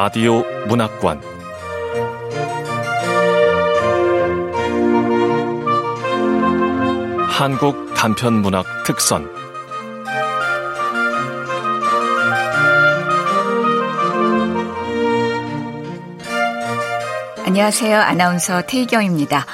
[0.00, 1.20] 라디오 문학관
[7.28, 9.28] 한국 단편 문학 특선
[17.44, 17.98] 안녕하세요.
[17.98, 19.46] 아나운서 태희경입니다.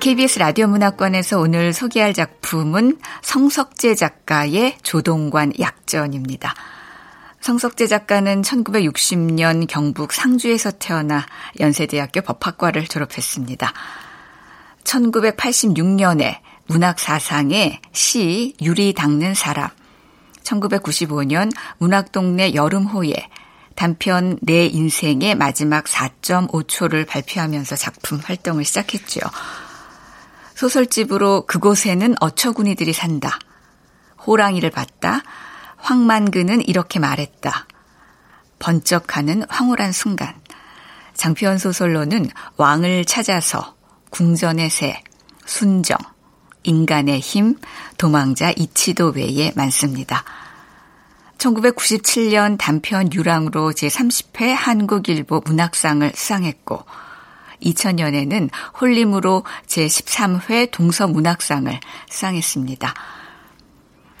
[0.00, 6.52] KBS 라디오 문학관에서 오늘 소개할 작품은 성석재 작가의 조동관 약전입니다.
[7.44, 11.26] 성석재 작가는 1960년 경북 상주에서 태어나
[11.60, 13.70] 연세대학교 법학과를 졸업했습니다.
[14.82, 19.68] 1986년에 문학사상의 시 유리 닦는 사람,
[20.42, 23.12] 1995년 문학동네 여름호에
[23.74, 29.20] 단편 내 인생의 마지막 4.5초를 발표하면서 작품 활동을 시작했죠.
[30.54, 33.38] 소설집으로 그곳에는 어처구니들이 산다.
[34.26, 35.20] 호랑이를 봤다.
[35.84, 37.66] 황만근은 이렇게 말했다.
[38.58, 40.34] 번쩍하는 황홀한 순간.
[41.12, 43.76] 장편 소설로는 왕을 찾아서,
[44.08, 45.02] 궁전의 새,
[45.44, 45.98] 순정,
[46.62, 47.58] 인간의 힘,
[47.98, 50.24] 도망자 이치도 외에 많습니다.
[51.36, 56.82] 1997년 단편 유랑으로 제30회 한국일보 문학상을 수상했고
[57.62, 58.48] 2000년에는
[58.80, 62.94] 홀림으로 제13회 동서문학상을 수상했습니다.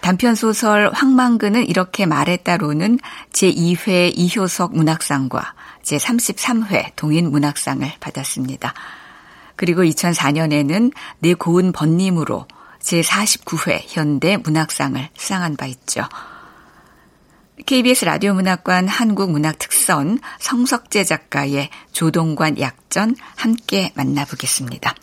[0.04, 2.98] 단편 소설 황망근은 이렇게 말했다로는
[3.32, 8.74] 제2회 이효석 문학상과 제33회 동인 문학상을 받았습니다.
[9.56, 12.46] 그리고 2004년에는 내 고운 번님으로
[12.80, 16.02] 제49회 현대 문학상을 수상한 바 있죠.
[17.64, 24.94] KBS 라디오 문학관 한국문학 특선 성석재 작가의 조동관 약전 함께 만나보겠습니다.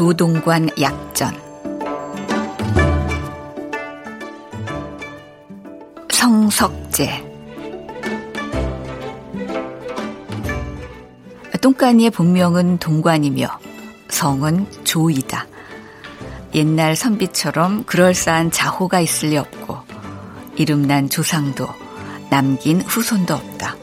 [0.00, 1.30] 조동관 약전
[6.10, 7.22] 성석재
[11.60, 13.46] 똥까니의 본명은 동관이며
[14.08, 15.46] 성은 조이다.
[16.54, 19.80] 옛날 선비처럼 그럴싸한 자호가 있을 리 없고
[20.56, 21.68] 이름난 조상도
[22.30, 23.76] 남긴 후손도 없다.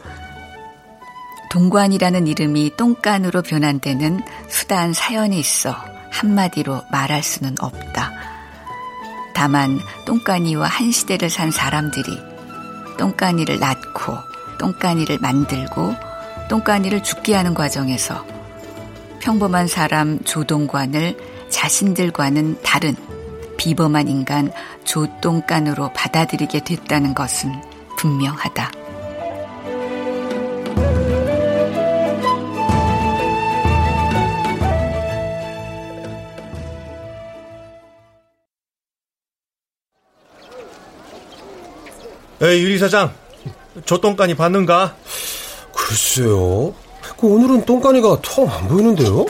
[1.52, 5.76] 동관이라는 이름이 똥간으로 변한 데는 수다한 사연이 있어
[6.18, 8.12] 한마디로 말할 수는 없다.
[9.34, 12.18] 다만 똥간이와 한 시대를 산 사람들이
[12.98, 14.18] 똥간이를 낳고
[14.58, 15.94] 똥간이를 만들고
[16.50, 18.26] 똥간이를 죽게 하는 과정에서
[19.20, 21.18] 평범한 사람 조동관을
[21.50, 22.96] 자신들과는 다른
[23.58, 24.52] 비범한 인간
[24.86, 27.52] 조똥간으로 받아들이게 됐다는 것은
[27.98, 28.87] 분명하다.
[42.48, 43.14] 에이 유리 사장,
[43.84, 44.96] 조똥간이 봤는가?
[45.76, 46.74] 글쎄요.
[47.20, 49.26] 그 오늘은 똥간이가 통안 보이는데요?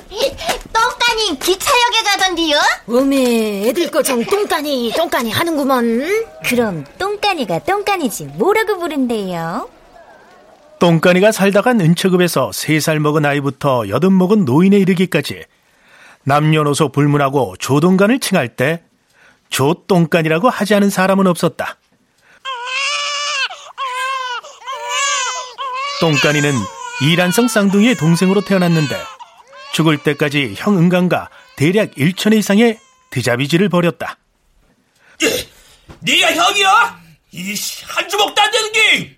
[0.72, 2.60] 똥간이 기차역에 가던데요?
[2.88, 6.26] 어메, 애들 거정 똥간이, 똥간이 하는구먼.
[6.46, 9.68] 그럼 똥간이가 똥간이지 뭐라고 부른대요?
[10.78, 15.44] 똥간이가 살다간 은처급에서 3살 먹은 아이부터 여든 먹은 노인에 이르기까지
[16.24, 18.84] 남녀노소 불문하고 조동간을 칭할 때
[19.50, 21.78] 조똥간이라고 하지 않은 사람은 없었다.
[26.00, 26.54] 똥간이는
[27.02, 28.96] 이란성 쌍둥이의 동생으로 태어났는데
[29.74, 34.18] 죽을 때까지 형 은강과 대략 1천회 이상의 드자비질을 벌였다.
[36.00, 37.00] 네가 형이야?
[37.32, 39.18] 이씨 한 주먹도 안 되는 게!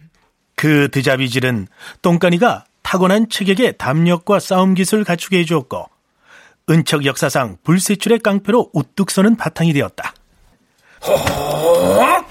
[0.55, 1.67] 그 드자비질은
[2.01, 5.89] 똥간이가 타고난 체격의 담력과 싸움 기술을 갖추게 해주었고
[6.69, 10.13] 은척 역사상 불세출의 깡패로 우뚝 서는 바탕이 되었다.
[11.05, 12.25] 허?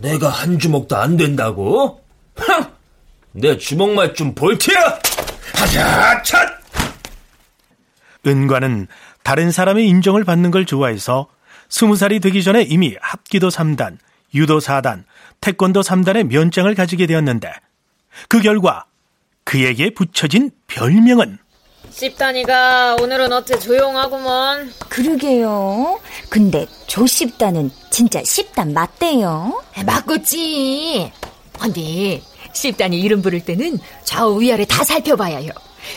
[0.00, 2.04] 내가 한 주먹도 안 된다고?
[3.32, 4.98] 내 주먹 맛좀 볼테야!
[5.54, 6.58] 하자, 찻!
[8.26, 8.88] 은과는
[9.22, 11.28] 다른 사람의 인정을 받는 걸 좋아해서
[11.68, 13.98] 스무 살이 되기 전에 이미 합기도 3단,
[14.34, 15.04] 유도 4단,
[15.40, 17.52] 태권도 3단의 면장을 가지게 되었는데
[18.28, 18.86] 그 결과
[19.44, 21.38] 그에게 붙여진 별명은
[21.90, 24.72] 씹다니가 오늘은 어째 조용하구먼.
[24.88, 25.98] 그러게요.
[26.28, 29.62] 근데 조씹단은 진짜 씹단 맞대요.
[29.86, 31.10] 맞겠지.
[31.58, 32.20] 근데
[32.58, 35.50] 씹단이 이름 부를 때는 좌우 위아래 다 살펴봐야요.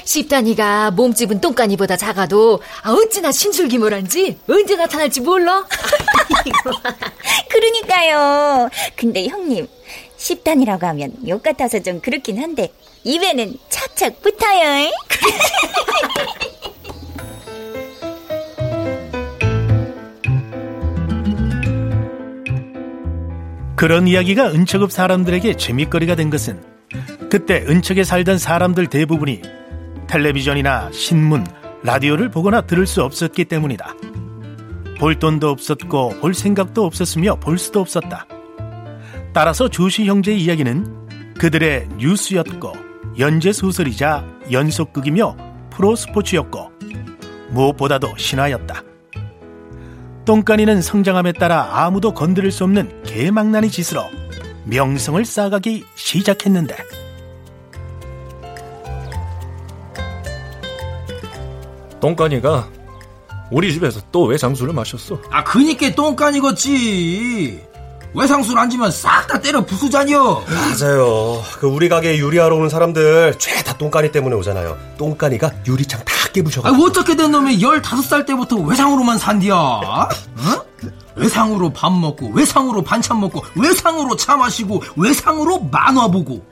[0.05, 5.65] 씹단이가 몸집은 똥간이보다 작아도 아, 어찌나 신술기모란지 언제 나타날지 몰라.
[7.49, 8.69] 그러니까요.
[8.95, 9.67] 근데 형님
[10.17, 12.71] 씹단이라고 하면 욕 같아서 좀 그렇긴 한데
[13.03, 14.91] 입에는 착착 붙어요.
[23.81, 26.61] 그런 이야기가 은척읍 사람들에게 재밌거리가 된 것은
[27.31, 29.41] 그때 은척에 살던 사람들 대부분이
[30.05, 31.47] 텔레비전이나 신문,
[31.81, 33.95] 라디오를 보거나 들을 수 없었기 때문이다.
[34.99, 38.27] 볼 돈도 없었고 볼 생각도 없었으며 볼 수도 없었다.
[39.33, 42.73] 따라서 조시 형제의 이야기는 그들의 뉴스였고
[43.17, 45.37] 연재 소설이자 연속극이며
[45.71, 46.71] 프로 스포츠였고
[47.49, 48.90] 무엇보다도 신화였다.
[50.25, 54.03] 똥까니는 성장함에 따라 아무도 건드릴 수 없는 개망나니 짓으로
[54.65, 56.75] 명성을 쌓아가기 시작했는데
[61.99, 62.69] 똥까니가
[63.51, 65.21] 우리 집에서 또 외상수를 마셨어.
[65.29, 67.70] 아, 그니까 똥간이겠지.
[68.13, 70.43] 외상술 앉으면 싹 다 때려 부수자니요.
[70.49, 71.41] 맞아요.
[71.59, 74.77] 그 우리 가게에 요리하러 오는 사람들 죄다 똥까니 때문에 오잖아요.
[74.97, 76.83] 똥까니가 유리창 다 아, 깨부셔가지고.
[76.83, 79.55] 어떻게 된 놈이 15살 때부터 외상으로만 산디야?
[80.39, 80.91] 응?
[81.15, 86.43] 외상으로 밥 먹고, 외상으로 반찬 먹고, 외상으로 차 마시고, 외상으로 만화 보고,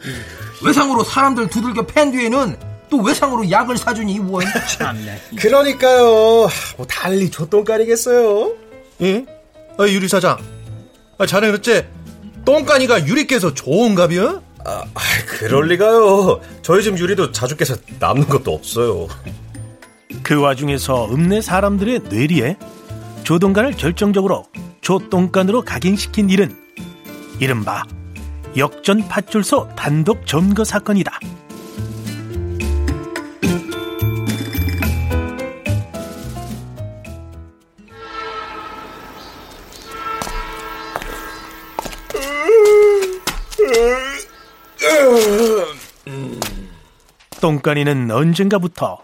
[0.64, 2.58] 외상으로 사람들 두들겨 팬 뒤에는
[2.90, 4.46] 또 외상으로 약을 사주니, 원.
[4.78, 5.22] 참네.
[5.38, 6.04] 그러니까요.
[6.78, 8.52] 뭐 달리 조똥까니겠어요.
[9.02, 9.26] 예?
[9.78, 10.38] 아, 유리 사장.
[11.20, 11.86] 아, 자네 그랬지?
[12.46, 14.42] 똥까니가 유리께서 좋은가비요?
[14.66, 16.40] 아, 아, 그럴 리가요.
[16.62, 19.08] 저희 집 유리도 자주 깨서 남는 것도 없어요.
[20.24, 22.58] 그 와중에서 읍내 사람들의 뇌리에
[23.24, 24.46] 조동간을 결정적으로
[24.80, 26.56] 조똥간으로 각인시킨 일은
[27.40, 27.84] 이른바
[28.56, 31.20] 역전 팥줄소 단독 점거 사건이다.
[47.42, 49.04] 똥간이는 언젠가부터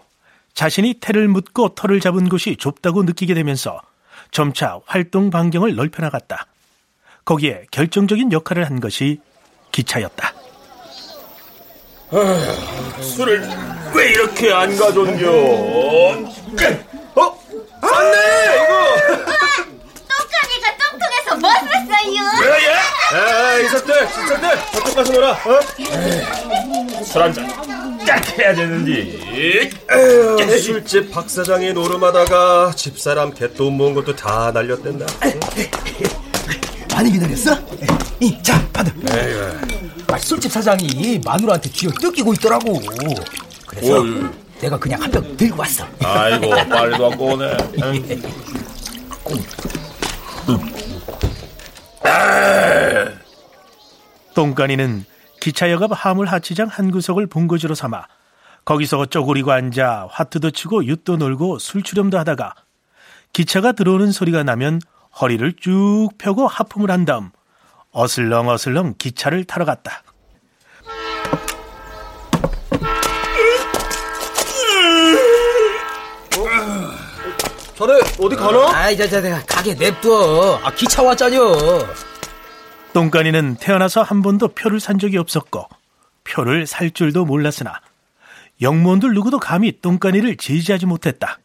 [0.54, 3.80] 자신이 태를 묻고 털을 잡은 곳이 좁다고 느끼게 되면서
[4.30, 6.46] 점차 활동 반경을 넓혀 나갔다.
[7.24, 9.20] 거기에 결정적인 역할을 한 것이
[9.72, 10.32] 기차였다.
[13.00, 13.48] 술을
[13.94, 15.30] 왜 이렇게 안 가져온겨?
[15.30, 16.12] 어?
[17.82, 18.16] 안돼
[18.56, 18.74] 이거.
[20.08, 22.22] 똥까니가 똥통에서 뭐 샀어요?
[23.12, 25.32] 아, 이삭들, 이삭들, 저쪽 가서 놀아.
[25.32, 25.60] 어?
[27.04, 27.46] 술 한 잔
[28.06, 29.20] 딱 해야 되는지.
[29.90, 35.06] 에휴, 술집 박 사장이 노름하다가 집사람 개돈 모은 것도 다 날렸댄다.
[36.94, 37.58] 많이 기다렸어?
[38.20, 38.90] 이, 자, 받아.
[40.08, 42.80] 아, 술집 사장이 마누라한테 쥐어 뜯기고 있더라고.
[43.66, 44.22] 그래서 어이.
[44.60, 45.84] 내가 그냥 한 병 들고 왔어.
[46.02, 47.56] 아이고 빨리 갖고 오네.
[54.34, 55.04] 똥간이는
[55.40, 58.04] 기차역 앞 화물 하치장 한 구석을 본거지로 삼아
[58.64, 62.54] 거기서 쪼그리고 앉아 화투도 치고 윷도 놀고 술추렴도 하다가
[63.32, 64.80] 기차가 들어오는 소리가 나면
[65.20, 67.30] 허리를 쭉 펴고 하품을 한 다음
[67.92, 70.02] 어슬렁어슬렁 기차를 타러 갔다.
[77.76, 78.74] 자네 어디 가나?
[78.74, 80.58] 아이, 자, 자, 자, 가게 냅둬.
[80.62, 81.54] 아, 기차 왔자뇨.
[82.96, 85.68] 똥간이는 태어나서 한 번도 표를 산 적이 없었고
[86.24, 87.82] 표를 살 줄도 몰랐으나
[88.62, 91.38] 영무원들 누구도 감히 똥간이를 제지하지 못했다.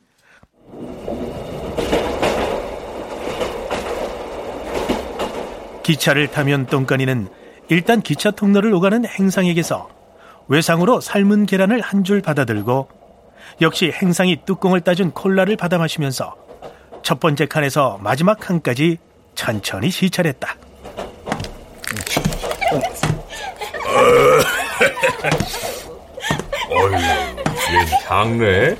[5.83, 7.27] 기차를 타면 똥간이는
[7.67, 9.89] 일단 기차 통로를 오가는 행상에게서
[10.47, 12.87] 외상으로 삶은 계란을 한 줄 받아들고
[13.59, 16.33] 역시 행상이 뚜껑을 따준 콜라를 받아 마시면서
[17.03, 18.99] 첫 번째 칸에서 마지막 칸까지
[19.35, 20.70] 천천히 시찰했다.
[26.71, 26.97] 어휴, 얘
[28.07, 28.77] 향내?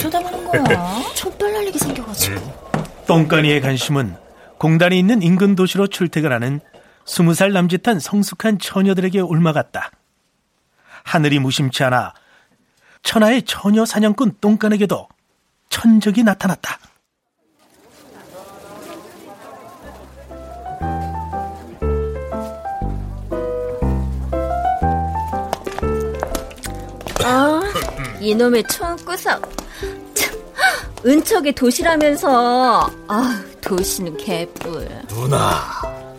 [0.00, 1.02] 쳐다보는 거야?
[1.14, 2.68] 촛불 날리게 생겨가지고.
[3.06, 4.16] 똥간이의 관심은
[4.58, 6.60] 공단이 있는 인근 도시로 출퇴근하는
[7.06, 9.92] 스무 살 남짓한 성숙한 처녀들에게 옮아갔다.
[11.04, 12.12] 하늘이 무심치 않아
[13.02, 15.08] 천하의 처녀 사냥꾼 똥간에게도
[15.70, 16.78] 천적이 나타났다.
[28.28, 29.40] 이놈의 총구석.
[30.14, 30.34] 참,
[31.06, 32.90] 은척의 도시라면서.
[33.08, 34.86] 아, 도시는 개뿔.
[35.08, 35.62] 누나,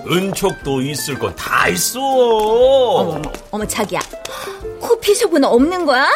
[0.10, 2.00] 은촉도 있을 건 다 있어.
[2.02, 4.00] 어머, 어머, 어머, 자기야.
[4.80, 6.10] 코피숍은 없는 거야?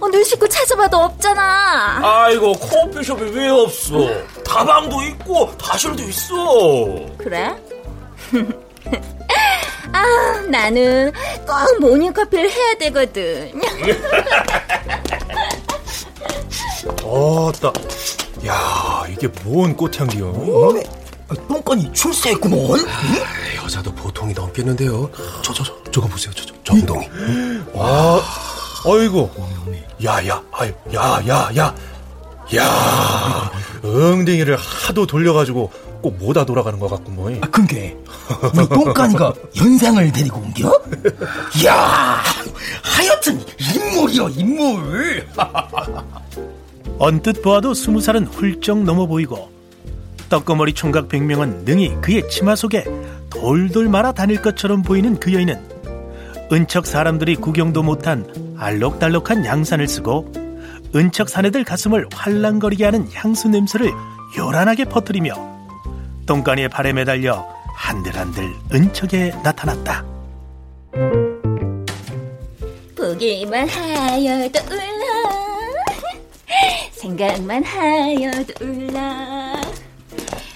[0.00, 2.00] 어, 눈 씻고 찾아봐도 없잖아.
[2.02, 3.96] 아이고 커피숍이 왜 없어?
[4.44, 6.34] 다방도 있고 다실도 있어.
[7.16, 7.54] 그래?
[9.92, 11.12] 아, 나는
[11.46, 13.52] 꼭 모닝커피를 해야 되거든.
[17.02, 17.72] 어따.
[18.46, 20.26] 야, 이게 뭔 꽃향기요?
[20.28, 20.74] 어?
[21.48, 22.80] 똥간이 출세했구먼.
[22.88, 25.10] 아, 여자도 보통이 넘겠는데요.
[25.42, 26.32] 저, 저, 저, 저거 보세요.
[26.34, 27.08] 저, 저, 저 엉덩이.
[27.76, 28.20] 아,
[28.84, 29.30] 어이구.
[30.04, 31.74] 야, 야, 아유, 야, 야, 야.
[32.56, 33.50] 야,
[33.82, 35.70] 엉덩이를 하도 돌려가지고
[36.02, 37.30] 꼭 못아 돌아가는 것 같고 뭐.
[37.40, 37.96] 아, 근게
[38.54, 40.82] 우리 똥간이가 연상을 데리고 옮겨?
[41.62, 42.20] 이야,
[42.82, 45.26] 하여튼 인물이여 인물.
[46.98, 49.50] 언뜻 보아도 스무 살은 훌쩍 넘어 보이고
[50.28, 52.84] 떡거머리 총각 백명은 능히 그의 치마 속에
[53.30, 55.60] 돌돌 말아 다닐 것처럼 보이는 그 여인은
[56.52, 60.41] 은척 사람들이 구경도 못한 알록달록한 양산을 쓰고
[60.94, 63.90] 은척 사내들 가슴을 활랑거리게 하는 향수 냄새를
[64.36, 65.34] 요란하게 퍼뜨리며
[66.26, 70.04] 똥간이의 발에 매달려 한들한들 은척에 나타났다.
[72.96, 74.92] 보기만 하여도 울라
[76.92, 79.60] 생각만 하여도 울라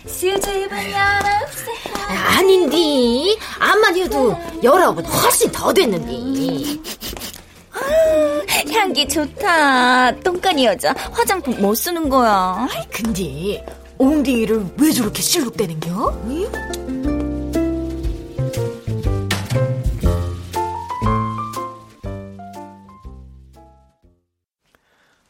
[0.07, 1.73] 수줍은 열아홉세
[2.37, 3.39] 아닌디.
[3.59, 6.81] 암만 해도 열아홉은 훨씬 더 됐는디.
[8.73, 10.17] 향기 좋다.
[10.21, 10.93] 똥간이 여자.
[11.13, 12.69] 화장품 뭐 쓰는 거야?
[12.93, 13.65] 근데
[13.99, 16.23] 옹딩이를 왜 저렇게 실룩대는겨?
[16.27, 16.53] 응?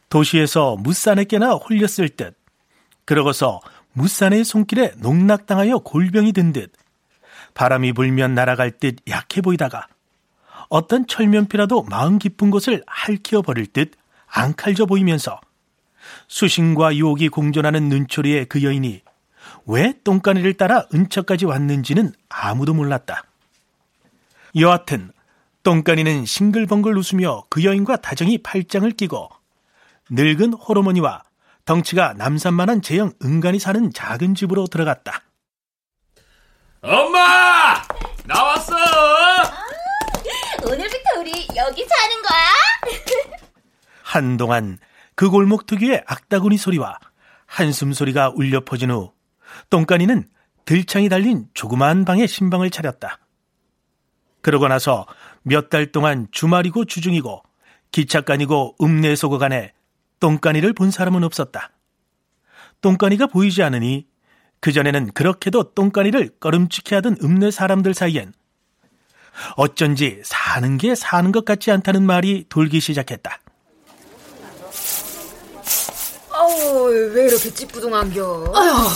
[0.09, 2.35] 도시에서 무사내께나 홀렸을 듯.
[3.05, 3.59] 그러고서
[3.93, 6.71] 무사내의 손길에 농락당하여 골병이 든 듯.
[7.53, 9.87] 바람이 불면 날아갈 듯 약해 보이다가
[10.69, 13.91] 어떤 철면피라도 마음 깊은 곳을 핥혀 버릴 듯
[14.27, 15.39] 앙칼져 보이면서
[16.27, 19.01] 수신과 유혹이 공존하는 눈초리의 그 여인이
[19.65, 23.23] 왜 똥간이를 따라 은처까지 왔는지는 아무도 몰랐다.
[24.55, 25.11] 여하튼
[25.63, 29.29] 똥간이는 싱글벙글 웃으며 그 여인과 다정히 팔짱을 끼고
[30.09, 31.23] 늙은 호르머니와
[31.65, 35.23] 덩치가 남산만한 제형 은간이 사는 작은 집으로 들어갔다.
[36.81, 37.81] 엄마!
[38.25, 38.75] 나왔어!
[41.27, 43.37] 우리 여기 사는 거야?
[44.01, 44.77] 한동안
[45.13, 46.99] 그 골목 특유의 악다구니 소리와
[47.45, 49.11] 한숨 소리가 울려 퍼진 후
[49.69, 50.29] 똥간이는
[50.63, 53.19] 들창이 달린 조그마한 방에 신방을 차렸다.
[54.41, 55.05] 그러고 나서
[55.43, 57.43] 몇 달 동안 주말이고 주중이고
[57.91, 59.73] 기찻간이고 읍내소고 간에
[60.21, 61.71] 똥간이를 본 사람은 없었다.
[62.79, 64.07] 똥간이가 보이지 않으니
[64.61, 68.31] 그전에는 그렇게도 똥간이를 꺼름칙해 하던 읍내 사람들 사이엔
[69.55, 73.39] 어쩐지 사는 게 사는 것 같지 않다는 말이 돌기 시작했다.
[76.31, 78.51] 아우, 왜 이렇게 찌뿌둥한겨?
[78.55, 78.87] 아휴,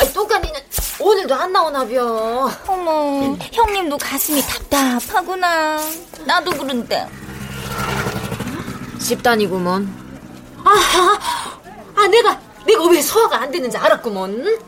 [0.00, 0.60] 아이, 똥간이는
[1.00, 2.50] 오늘도 안 나오나벼.
[2.66, 5.78] 어머 형님도 가슴이 답답하구나
[6.26, 7.06] 나도 그런데
[8.98, 9.88] 집단이구먼.
[10.64, 11.18] 아,
[11.96, 14.58] 아, 내가, 내가 왜 소화가 안 되는지 알았구먼.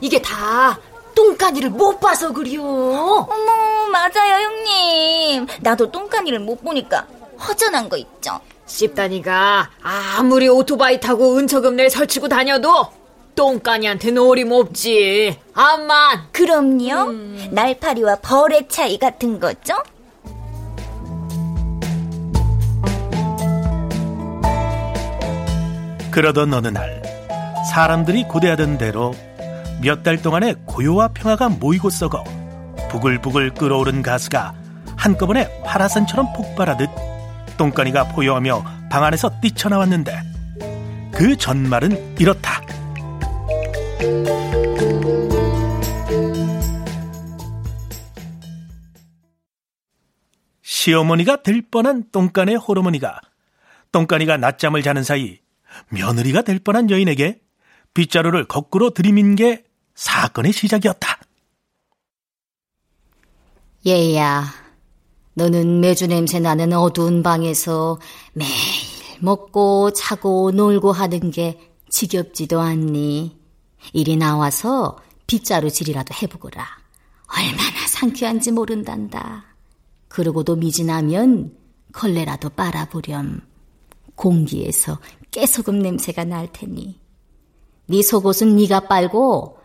[0.00, 0.78] 이게 다
[1.18, 2.62] 똥간이를 못 봐서 그려.
[2.62, 7.08] 어머 맞아요 형님 나도 똥간이를 못 보니까
[7.40, 12.86] 허전한 거 있죠 집단이가 아무리 오토바이 타고 은처금내에 설치고 다녀도
[13.34, 15.36] 똥간이한테는 어림없지.
[15.54, 16.28] 암만.
[16.30, 17.10] 그럼요
[17.50, 19.74] 날파리와 벌의 차이 같은 거죠?
[26.12, 27.02] 그러던 어느 날
[27.72, 29.14] 사람들이 고대하던 대로
[29.80, 32.24] 몇 달 동안의 고요와 평화가 모이고 썩어
[32.90, 34.54] 부글부글 끓어오른 가스가
[34.96, 36.88] 한꺼번에 화라산처럼 폭발하듯
[37.56, 40.20] 똥간이가 포효하며 방 안에서 뛰쳐나왔는데
[41.12, 42.60] 그 전말은 이렇다.
[50.62, 53.20] 시어머니가 될 뻔한 똥간의 호르머니가
[53.92, 55.38] 똥간이가 낮잠을 자는 사이
[55.90, 57.40] 며느리가 될 뻔한 여인에게
[57.94, 59.64] 빗자루를 거꾸로 들이민 게
[59.98, 61.18] 사건의 시작이었다.
[63.84, 64.44] 얘야,
[65.34, 67.98] 너는 매주 냄새 나는 어두운 방에서
[68.32, 68.52] 매일
[69.20, 73.36] 먹고 자고 놀고 하는 게 지겹지도 않니?
[73.92, 76.64] 이리 나와서 빗자루 질이라도 해보거라.
[77.36, 79.46] 얼마나 상쾌한지 모른단다.
[80.06, 81.56] 그러고도 미진하면
[81.92, 83.40] 걸레라도 빨아보렴.
[84.14, 85.00] 공기에서
[85.32, 87.00] 깨소금 냄새가 날 테니.
[87.86, 89.57] 네 속옷은 네가 빨고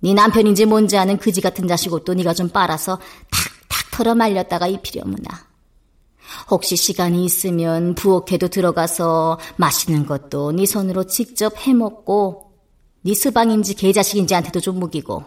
[0.00, 2.98] 네 남편인지 뭔지 아는 그지 같은 자식 옷도 네가 좀 빨아서
[3.30, 5.46] 탁탁 털어 말렸다가 입히려무나.
[6.50, 12.52] 혹시 시간이 있으면 부엌에도 들어가서 맛있는 것도 네 손으로 직접 해먹고
[13.02, 15.24] 네 스방인지 개자식인지한테도 좀 묵이고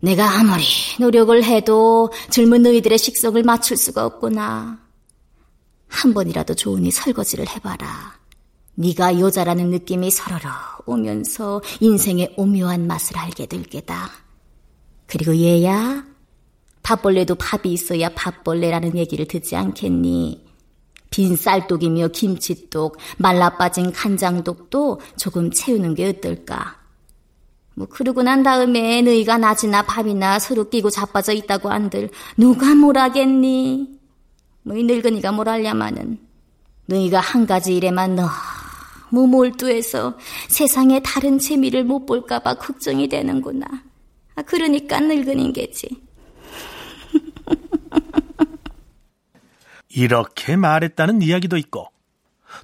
[0.00, 0.64] 내가 아무리
[1.00, 4.78] 노력을 해도 젊은 너희들의 식성을 맞출 수가 없구나.
[5.88, 8.15] 한 번이라도 좋으니 설거지를 해봐라.
[8.76, 10.50] 네가 여자라는 느낌이 서러러
[10.84, 14.10] 오면서 인생의 오묘한 맛을 알게 될 게다.
[15.06, 16.04] 그리고 얘야,
[16.82, 20.44] 밥벌레도 밥이 있어야 밥벌레라는 얘기를 듣지 않겠니?
[21.10, 26.78] 빈 쌀독이며 김치독, 말라 빠진 간장독도 조금 채우는 게 어떨까?
[27.74, 33.98] 뭐 그러고 난 다음에 너희가 낮이나 밤이나 서로 끼고 자빠져 있다고 한들 누가 뭘 하겠니?
[34.64, 36.18] 뭐이 늙은이가 뭘 하려마는
[36.86, 38.28] 너희가 한 가지 일에만 너무
[39.10, 43.66] 몰두해서 세상에 다른 재미를 못 볼까봐 걱정이 되는구나.
[44.34, 45.88] 아, 그러니까 늙은인 게지.
[49.88, 51.88] 이렇게 말했다는 이야기도 있고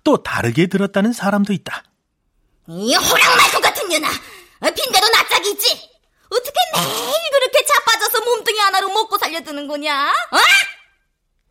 [0.04, 1.82] 또 다르게 들었다는 사람도 있다.
[2.68, 4.08] 이 호랑말고 같은 년아!
[4.60, 5.90] 빈대도 낯짝이 있지?
[6.30, 10.10] 어떻게 매일 그렇게 자빠져서 몸뚱이 하나로 먹고 살려드는 거냐?
[10.10, 10.36] 어?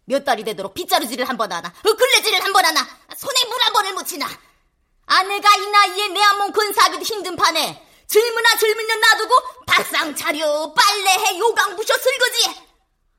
[0.06, 2.82] 몇 달이 되도록 빗자루질을 한 번 하나, 어, 걸레질을 한 번 하나,
[3.16, 4.28] 손에 물 한 번을 묻히나.
[5.12, 9.36] 아내가 이 나이에 내 한몸 근사하기도 힘든 판에 젊으나 젊은 년 놔두고
[9.68, 12.62] 밥상 차려, 빨래해, 요강 부셔 설거지.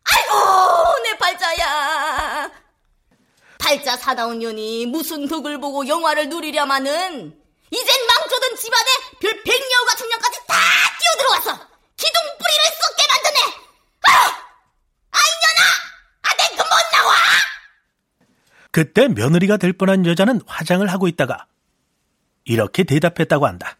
[0.04, 2.50] 아이고 내 팔자야.
[3.58, 7.38] 팔자 사나운 년이 무슨 덕을 보고 영화를 누리려마는
[7.70, 8.86] 이젠 망쳐든 집안에
[9.20, 10.56] 별 백녀 같은 년까지 다
[10.98, 13.40] 뛰어들어와서 기둥 뿌리를 썩게 만드네.
[14.08, 14.12] 아!
[15.10, 15.62] 아이 년아!
[16.22, 17.14] 아내 그못 나와!
[18.70, 21.46] 그때 며느리가 될 뻔한 여자는 화장을 하고 있다가
[22.44, 23.76] 이렇게 대답했다고 한다.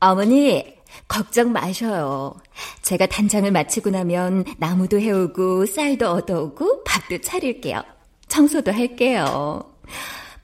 [0.00, 0.74] 어머니,
[1.08, 2.34] 걱정 마셔요.
[2.82, 7.82] 제가 단장을 마치고 나면 나무도 해오고 쌀도 얻어오고 밥도 차릴게요.
[8.28, 9.62] 청소도 할게요.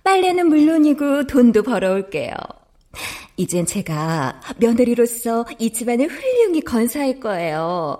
[0.04, 2.32] 빨래는 물론이고 돈도 벌어올게요.
[3.36, 7.96] 이젠 제가 며느리로서 이 집안을 훌륭히 건사할 거예요.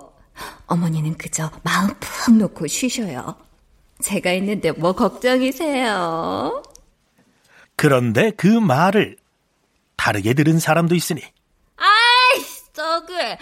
[0.67, 3.35] 어머니는 그저 마음 푹 놓고 쉬셔요.
[4.01, 6.63] 제가 있는데 뭐 걱정이세요?
[7.79, 9.15] 그런데 그 말을
[9.95, 11.21] 다르게 들은 사람도 있으니
[11.77, 13.17] 아이, 저그.
[13.21, 13.37] 아,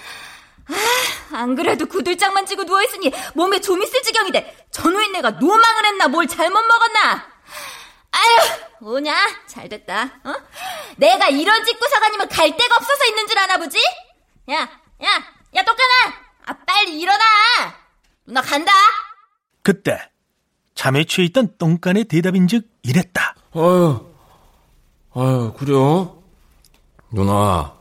[1.31, 7.27] 안 그래도 구들장만 쥐고 누워있으니 몸에 좀 있을 지경인데 전우인네가 노망을 했나 뭘 잘못 먹었나?
[8.11, 9.15] 아유, 뭐냐?
[9.47, 10.03] 잘 됐다.
[10.23, 10.35] 어?
[10.97, 13.79] 내가 이런 집구사관이면 갈 데가 없어서 있는 줄 아나 보지?
[14.51, 15.07] 야, 야,
[15.55, 16.13] 야, 똑같아!
[16.45, 17.23] 아, 빨리 일어나!
[18.27, 18.71] 누나 간다!
[19.63, 19.97] 그때
[20.75, 23.33] 잠에 취해 있던 똥간의 대답인즉 이랬다.
[23.55, 24.16] 아유,
[25.19, 26.21] 아유, 그래요?
[27.11, 27.73] 누나,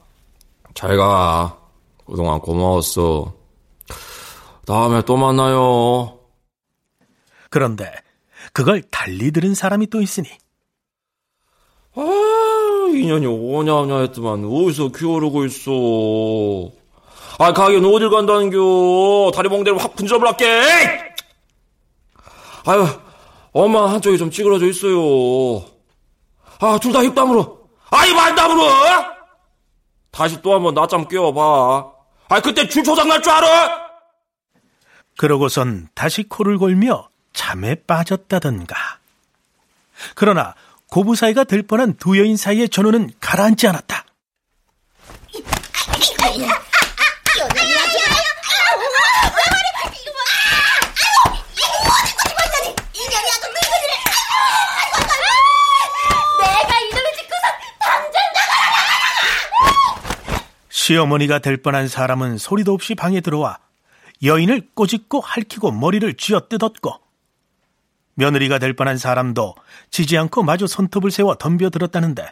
[0.73, 1.59] 잘 가.
[2.07, 3.35] 그동안 고마웠어.
[4.65, 6.19] 다음에 또 만나요.
[7.51, 7.93] 그런데
[8.55, 10.29] 그걸 달리 들은 사람이 또 있으니
[11.95, 12.01] 아,
[12.95, 16.73] 인연이 오냐 오냐 했더만 어디서 기어오르고 있어.
[17.39, 19.31] 아, 가게는 어딜 간다는겨.
[19.35, 20.63] 다리 멍대로 확 분접을 할게.
[22.65, 22.87] 아유,
[23.53, 25.76] 엄마 한쪽이 좀 찌그러져 있어요.
[26.61, 27.69] 아, 둘 다 입담으로.
[27.91, 28.65] 아이, 말담으로!
[30.11, 31.93] 다시 또 한번 낮잠 깨워봐.
[32.29, 33.87] 아, 그때 줄초장 날 줄 알아?
[35.19, 38.77] 그러고선 다시 코를 골며 잠에 빠졌다던가.
[40.15, 40.55] 그러나
[40.91, 44.05] 고부 사이가 될 뻔한 두 여인 사이의 전우는 가라앉지 않았다.
[56.39, 57.45] 내가 이놈의 집구석
[57.81, 58.21] 당장
[60.87, 63.59] 시어머니가 될 뻔한 사람은 소리도 없이 방에 들어와
[64.23, 67.01] 여인을 꼬집고 핥히고 머리를 쥐어뜯었고
[68.15, 69.57] 며느리가 될 뻔한 사람도
[69.91, 72.29] 지지 않고 마주 손톱을 세워 덤벼들었다는데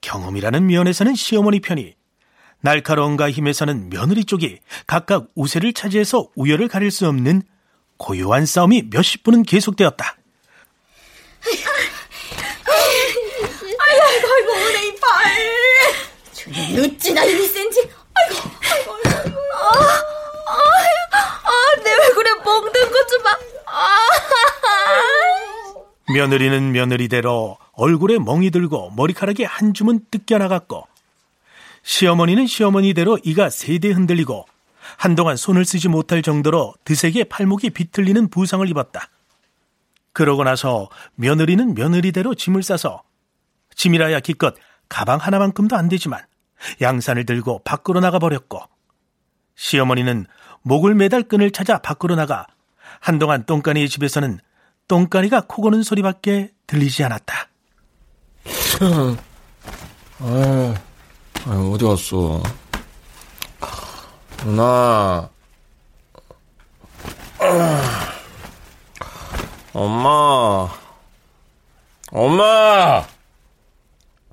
[0.00, 1.94] 경험이라는 면에서는 시어머니 편이
[2.62, 7.42] 날카로움과 힘에서는 며느리 쪽이 각각 우세를 차지해서 우열을 가릴 수 없는
[7.96, 10.16] 고요한 싸움이 몇십 분은 계속되었다.
[13.88, 14.02] 아이고,
[14.34, 15.65] 아이고, 내 이빨.
[16.48, 17.90] 어찌나 힘이 센지.
[18.14, 18.36] 아이고,
[18.72, 19.38] 아이고, 아이고.
[19.54, 19.68] 아,
[20.48, 23.38] 아, 아, 내 얼굴에 멍든 것 좀 봐.
[23.66, 23.98] 아,
[26.12, 30.86] 며느리는 며느리대로 얼굴에 멍이 들고 머리카락이 한 줌은 뜯겨나갔고
[31.82, 34.46] 시어머니는 시어머니대로 이가 세대 흔들리고
[34.96, 39.08] 한동안 손을 쓰지 못할 정도로 드세게 팔목이 비틀리는 부상을 입었다.
[40.12, 43.02] 그러고 나서 며느리는 며느리대로 짐을 싸서
[43.74, 44.54] 짐이라야 기껏
[44.88, 46.20] 가방 하나만큼도 안 되지만
[46.80, 48.60] 양산을 들고 밖으로 나가 버렸고
[49.54, 50.26] 시어머니는
[50.62, 52.46] 목을 매달 끈을 찾아 밖으로 나가
[53.00, 54.40] 한동안 똥까니의 집에서는
[54.88, 57.48] 똥까니가 코 고는 소리밖에 들리지 않았다.
[60.20, 62.42] 아, 어디 갔어?
[64.38, 65.28] 누나.
[69.72, 70.68] 엄마.
[72.12, 73.04] 엄마!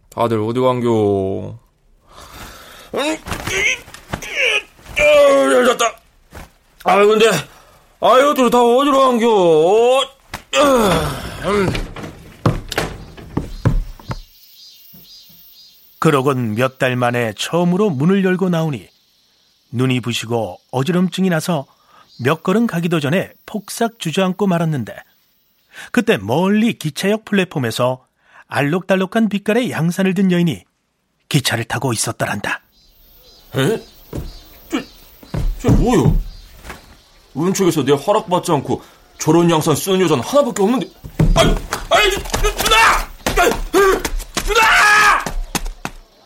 [0.09, 1.57] 다들 어디 간겨?
[4.95, 5.95] 잘 잤다.
[6.85, 7.25] 아유, 근데,
[8.01, 10.13] 아유, 둘다 어디로 간겨?
[15.99, 18.87] 그러곤 몇 달 만에 처음으로 문을 열고 나오니
[19.71, 21.65] 눈이 부시고 어지럼증이 나서
[22.19, 24.93] 몇 걸음 가기도 전에 폭삭 주저앉고 말았는데
[25.91, 28.05] 그때 멀리 기차역 플랫폼에서
[28.47, 30.63] 알록달록한 빛깔의 양산을 든 여인이
[31.29, 32.61] 기차를 타고 있었더란다.
[33.55, 33.83] 에?
[34.69, 34.81] 저,
[35.61, 36.17] 저 뭐요?
[37.35, 38.81] 왼쪽에서 내 허락받지 않고
[39.19, 40.87] 저런 양산 쓰는 여자는 하나밖에 없는데.
[41.35, 41.47] 아이,
[41.89, 42.09] 아이,
[42.41, 43.53] 누나!
[44.43, 45.23] 누나!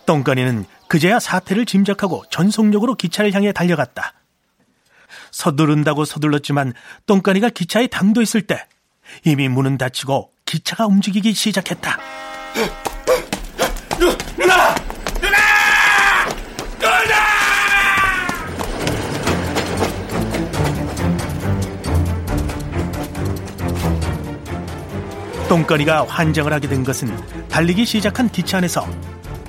[0.05, 4.13] 똥간이는 그제야 사태를 짐작하고 전속력으로 기차를 향해 달려갔다.
[5.31, 6.73] 서두른다고 서둘렀지만
[7.05, 8.65] 똥간이가 기차에 당도있을 때
[9.25, 11.99] 이미 문은 닫히고 기차가 움직이기 시작했다.
[25.47, 27.15] 똥간이가 환장을 하게 된 것은
[27.49, 28.85] 달리기 시작한 기차 안에서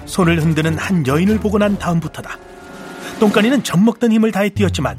[0.07, 2.39] 손을 흔드는 한 여인을 보고 난 다음부터다.
[3.19, 4.95] 똥간이는 젖먹던 힘을 다해 뛰었지만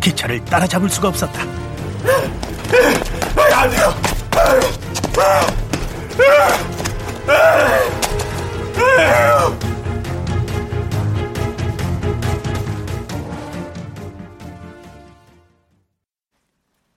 [0.00, 1.42] 기차를 따라잡을 수가 없었다.
[3.54, 3.94] 안 돼요!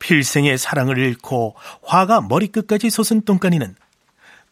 [0.10, 3.76] 필생의 사랑을 잃고 화가 머리끝까지 솟은 똥간이는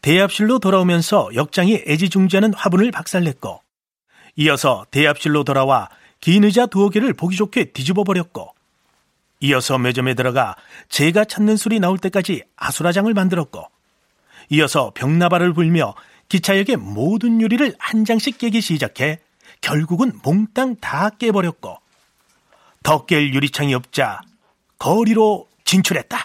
[0.04, 3.60] 대합실로 돌아오면서 역장이 애지중지하는 화분을 박살냈고
[4.36, 5.90] 이어서 대합실로 돌아와
[6.22, 8.54] 긴 의자 두어 개를 보기 좋게 뒤집어 버렸고
[9.40, 10.56] 이어서 매점에 들어가
[10.90, 13.66] 제가 찾는 술이 나올 때까지 아수라장을 만들었고
[14.52, 15.96] 이어서 벽나발을 불며
[16.30, 19.20] 기차역의 모든 유리를 한 장씩 깨기 시작해
[19.62, 21.78] 결국은 몽땅 다 깨버렸고
[22.84, 24.22] 더깰 유리창이 없자
[24.78, 26.18] 거리로 진출했다.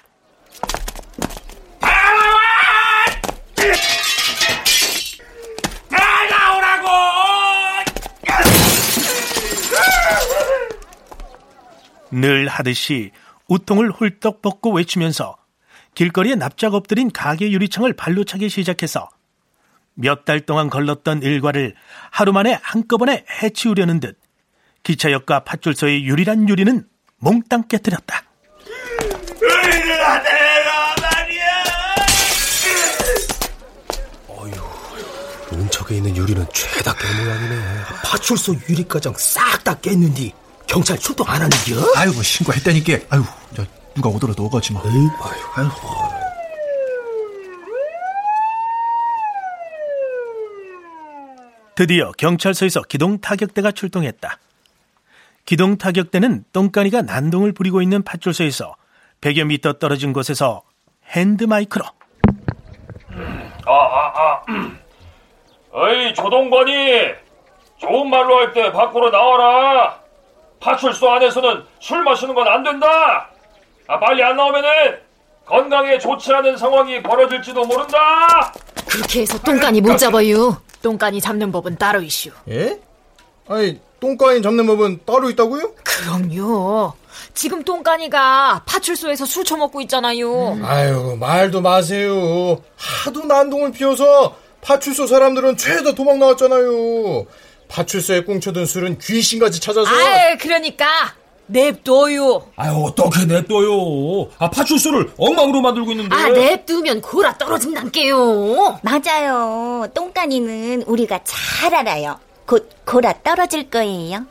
[12.10, 13.10] 늘 하듯이
[13.48, 15.36] 우통을 훌떡 벗고 외치면서
[15.94, 19.08] 길거리에 납작 엎드린 가게 유리창을 발로 차기 시작해서
[19.94, 21.74] 몇 달 동안 걸렀던 일과를
[22.10, 24.18] 하루 만에 한꺼번에 해치우려는 듯
[24.84, 26.86] 기차역과 파출소의 유리란 유리는
[27.18, 28.31] 몽땅 깨뜨렸다.
[35.52, 37.60] 은척에 있는 유리는 죄다 깬 모양이네.
[38.04, 40.32] 파출소 유리가정 싹 다 깼는디
[40.66, 41.92] 경찰 출동 안 하는겨?
[41.94, 42.92] 아이고 신고했다니까.
[43.10, 44.82] 아이고 저 누가 오더라도 오가지 뭐.
[44.82, 45.12] 아이고,
[45.54, 45.72] 아이고.
[51.74, 54.38] 드디어 경찰서에서 기동 타격대가 출동했다.
[55.44, 58.74] 기동 타격대는 똥까니가 난동을 부리고 있는 파출소에서
[59.22, 60.62] 100여 미터 떨어진 곳에서
[61.06, 61.84] 핸드마이크로
[63.64, 64.42] 아, 아, 아.
[65.72, 66.72] 어이, 조동건이!
[67.78, 69.98] 좋은 말로 할 때 밖으로 나와라!
[70.60, 73.30] 파출소 안에서는 술 마시는 건 안 된다!
[73.86, 74.68] 아, 빨리 안 나오면은
[75.46, 78.52] 건강에 좋지 않은 상황이 벌어질지도 모른다!
[78.88, 80.60] 그렇게 해서 똥간이 못 잡아요.
[80.82, 82.30] 똥간이 잡는 법은 따로 이슈.
[82.48, 82.78] 예?
[83.48, 85.72] 아니, 똥까인 잡는 법은 따로 있다고요?
[85.84, 86.92] 그럼요.
[87.34, 90.58] 지금 똥간이가 파출소에서 술 처먹고 있잖아요.
[90.64, 92.60] 아유, 말도 마세요.
[92.76, 97.24] 하도 난동을 피워서 파출소 사람들은 죄다 도망 나왔잖아요.
[97.68, 99.90] 파출소에 꽁쳐둔 술은 귀신같이 찾아서.
[99.90, 100.86] 아, 그러니까
[101.46, 102.46] 냅둬요.
[102.56, 104.28] 아유, 어떻게 냅둬요?
[104.38, 106.14] 아, 파출소를 엉망으로 만들고 있는데.
[106.14, 108.80] 아, 냅두면 고라 떨어진단게요.
[108.82, 109.86] 맞아요.
[109.94, 112.18] 똥까니는 우리가 잘 알아요.
[112.46, 114.26] 곧 고라 떨어질 거예요.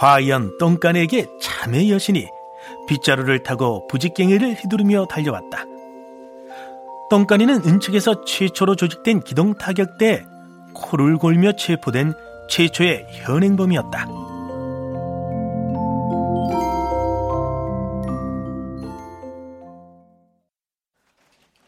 [0.00, 2.26] 과연 똥간에게 참의 여신이
[2.88, 5.66] 빗자루를 타고 부직갱이를 휘두르며 달려왔다.
[7.10, 10.24] 똥간이는 은측에서 최초로 조직된 기동 타격대에
[10.72, 12.14] 코를 골며 체포된
[12.48, 14.06] 최초의 현행범이었다.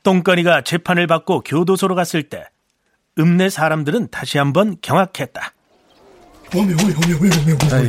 [0.03, 2.45] 똥간이가 재판을 받고 교도소로 갔을 때
[3.19, 5.53] 읍내 사람들은 다시 한번 경악했다.
[6.55, 7.89] 어메, 어메, 어메, 어메, 어메, 어메.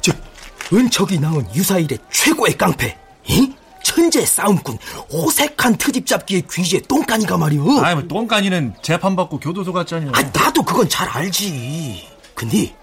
[0.00, 0.12] 저,
[0.72, 3.52] 은척이 나온 유사일의 최고의 깡패, 이?
[3.82, 4.78] 천재 싸움꾼,
[5.10, 7.80] 오색한 트집 잡기의 귀재 똥까니가 말이오.
[7.82, 10.12] 아이, 뭐, 똥까니는 재판받고 교도소 갔잖아요.
[10.14, 12.06] 아, 나도 그건 잘 알지.
[12.34, 12.74] 근데,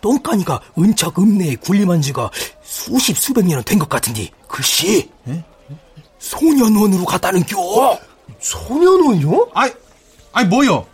[0.00, 2.30] 똥까니가 은척 읍내에 군림한 지가
[2.62, 5.44] 수십 수백 년은 된 것 같은데 글씨 에?
[6.20, 7.98] 소년원으로 갔다는겨
[8.38, 9.50] 소년원이요?
[9.54, 9.70] 아이,
[10.32, 10.86] 아니 뭐요?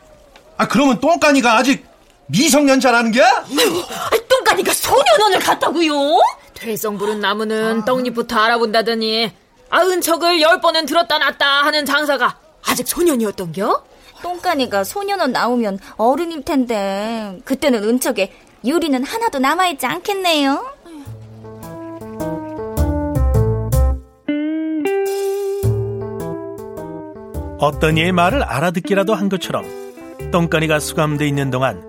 [0.56, 1.86] 아 그러면 똥까니가 아직
[2.26, 3.22] 미성년자라는 게?
[4.28, 5.92] 똥까니가 소년원을 갔다고요?
[6.54, 9.30] 퇴성 부른 나무는 떡잎부터 알아본다더니
[9.70, 13.84] 아은 척을 열 번은 들었다 놨다 하는 장사가 아직 소년이었던겨?
[14.22, 18.32] 똥까니가 소년원 나오면 어른일 텐데 그때는 은척에
[18.64, 20.72] 유리는 하나도 남아있지 않겠네요.
[27.58, 29.83] 어떤 이의 말을 알아듣기라도 한 것처럼
[30.34, 31.80] 똥까니가 수감돼 있는 동안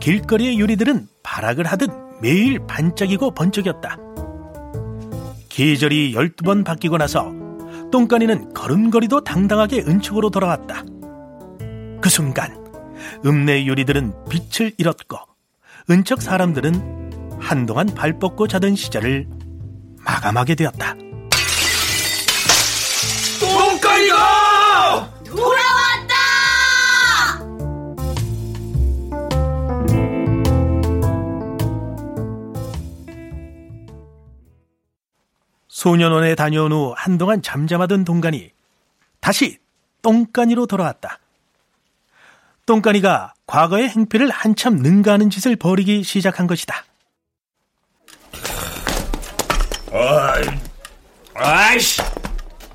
[0.00, 1.88] 길거리의 유리들은 발악을 하듯
[2.20, 3.96] 매일 반짝이고 번쩍였다.
[5.48, 7.32] 계절이 12번 바뀌고 나서
[7.92, 10.82] 똥까니는 걸음걸이도 당당하게 은축으로 돌아왔다.
[12.00, 12.56] 그 순간
[13.24, 15.18] 읍내 유리들은 빛을 잃었고
[15.88, 19.28] 은척 사람들은 한동안 발 뻗고 자던 시절을
[20.04, 20.96] 마감하게 되었다.
[23.38, 25.71] 똥까니가 돌아
[35.82, 38.52] 소년원에 다녀온 후 한동안 잠잠하던 동간이
[39.18, 39.58] 다시
[40.02, 41.18] 똥까니로 돌아왔다.
[42.66, 46.84] 똥까니가 과거의 행패를 한참 능가하는 짓을 벌이기 시작한 것이다.
[49.92, 50.44] 아이,
[51.34, 52.00] 아이씨,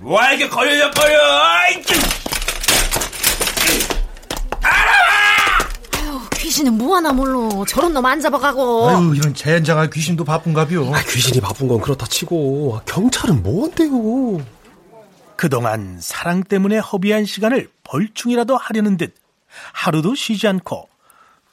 [0.01, 1.17] 왜 이렇게 걸려거려?
[1.21, 1.75] 아이,
[4.63, 5.06] 아유,
[6.57, 7.49] 귀신은 뭐하나 몰라.
[7.67, 8.89] 저런 놈 안 잡아가고.
[8.89, 10.91] 아유 이런 젠장할 귀신도 바쁜가벼.
[10.93, 14.43] 아, 귀신이 바쁜 건 그렇다 치고 경찰은 뭔데요?
[15.35, 19.13] 그동안 사랑 때문에 허비한 시간을 벌충이라도 하려는 듯
[19.73, 20.89] 하루도 쉬지 않고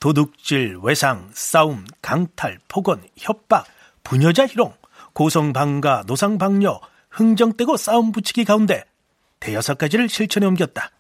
[0.00, 3.66] 도둑질, 외상, 싸움, 강탈, 폭언, 협박,
[4.04, 4.72] 부녀자 희롱,
[5.12, 8.84] 고성방가, 노상방뇨, 흥정떼고 싸움 붙이기 가운데
[9.40, 10.90] 대여섯 가지를 실천해 옮겼다.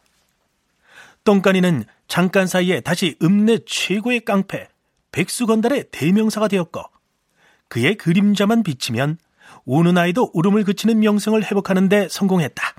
[1.24, 4.68] 똥까니는 잠깐 사이에 다시 읍내 최고의 깡패
[5.12, 6.82] 백수건달의 대명사가 되었고
[7.68, 9.18] 그의 그림자만 비치면
[9.64, 12.74] 우는 아이도 울음을 그치는 명성을 회복하는 데 성공했다.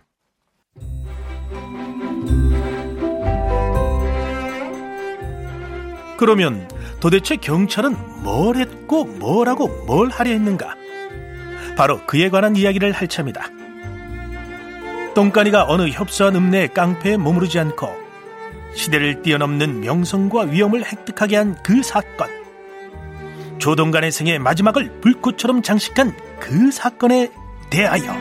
[6.18, 6.70] 그러면
[7.02, 10.76] 도대체 경찰은 뭘 했고 뭘 하고 뭘 하려 했는가?
[11.78, 13.50] 바로 그에 관한 이야기를 할 참이다.
[15.14, 18.05] 똥까니가 어느 협소한 읍내의 깡패에 머무르지 않고
[18.76, 22.30] 시대를 뛰어넘는 명성과 위엄을 획득하게 한 그 사건.
[23.58, 27.32] 조동간의 생의 마지막을 불꽃처럼 장식한 그 사건에
[27.70, 28.14] 대하여.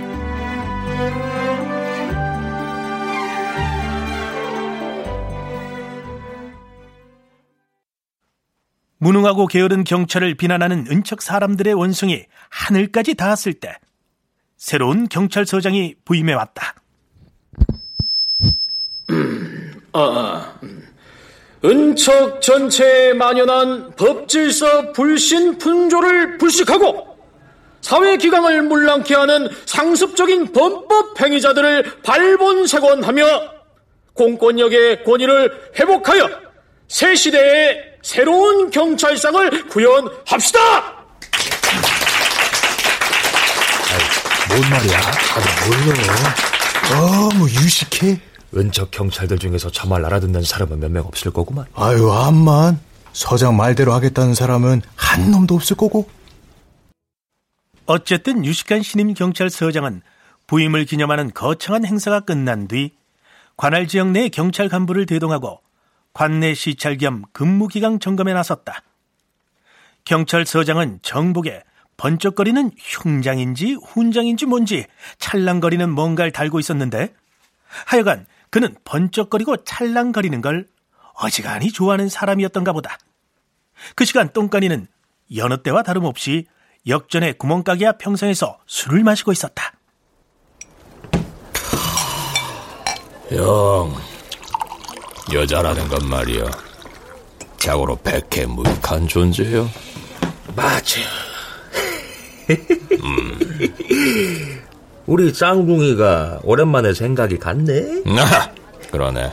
[8.99, 13.77] 무능하고 게으른 경찰을 비난하는 은척 사람들의 원성이 하늘까지 닿았을 때
[14.57, 16.75] 새로운 경찰서장이 부임해 왔다.
[19.97, 20.55] 아,
[21.65, 27.17] 은척 전체에 만연한 법질서 불신 분조를 불식하고
[27.81, 33.25] 사회 기강을 물랑케 하는 상습적인 범법 행위자들을 발본색원하며
[34.15, 36.29] 공권력의 권위를 회복하여
[36.89, 40.61] 새 시대의 새로운 경찰상을 구현합시다!
[44.49, 44.99] 뭔 말이야?
[45.35, 46.35] 아니 몰라.
[46.91, 48.21] 너무 유식해.
[48.57, 51.67] 은척 경찰들 중에서 저 말 알아듣는 사람은 몇 명 없을 거구만.
[51.75, 52.81] 아유 암만
[53.13, 56.09] 서장 말대로 하겠다는 사람은 한 놈도 없을 거고.
[57.87, 60.03] 어쨌든 유식한 신임 경찰서장은
[60.47, 62.93] 부임을 기념하는 거창한 행사가 끝난 뒤
[63.57, 65.61] 관할 지역 내 경찰 간부를 대동하고
[66.13, 68.83] 관내 시찰 겸 근무기강 점검에 나섰다.
[70.05, 71.63] 경찰서장은 정복에
[71.97, 74.87] 번쩍거리는 흉장인지 훈장인지 뭔지
[75.19, 77.15] 찰랑거리는 뭔가를 달고 있었는데
[77.87, 80.69] 하여간 그는 번쩍거리고 찰랑거리는 걸
[81.15, 82.99] 어지간히 좋아하는 사람이었던가 보다.
[83.97, 84.87] 그 시간 똥까니는
[85.35, 86.47] 여느 때와 다름없이
[86.87, 89.73] 역전의 구멍가게 앞 평상에서 술을 마시고 있었다.
[93.31, 93.93] 형,
[95.33, 96.45] 여자라는 건 말이야.
[97.59, 99.69] 자고로 백해 무익한 존재요.
[100.55, 101.01] 맞아.
[103.03, 103.37] 음.
[105.07, 108.03] 우리 짱둥이가 오랜만에 생각이 갔네.
[108.19, 108.51] 아,
[108.91, 109.33] 그러네.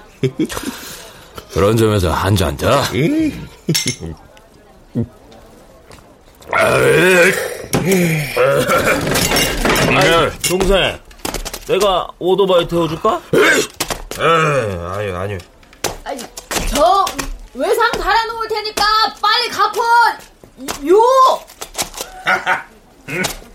[1.54, 2.70] 그런 점에서 한 잔 더.
[9.88, 11.00] 아니, 동생,
[11.68, 13.22] 내가 오토바이 태워줄까?
[14.18, 15.38] 아니, 아니.
[16.70, 17.06] 저
[17.54, 18.84] 외상 달아놓을 테니까
[19.22, 19.82] 빨리 갚어.
[20.88, 21.00] 요!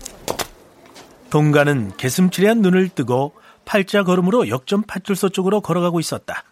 [1.29, 3.33] 동가는 개슴츠레한 눈을 뜨고
[3.65, 6.43] 팔자 걸음으로 역전 파출소 쪽으로 걸어가고 있었다.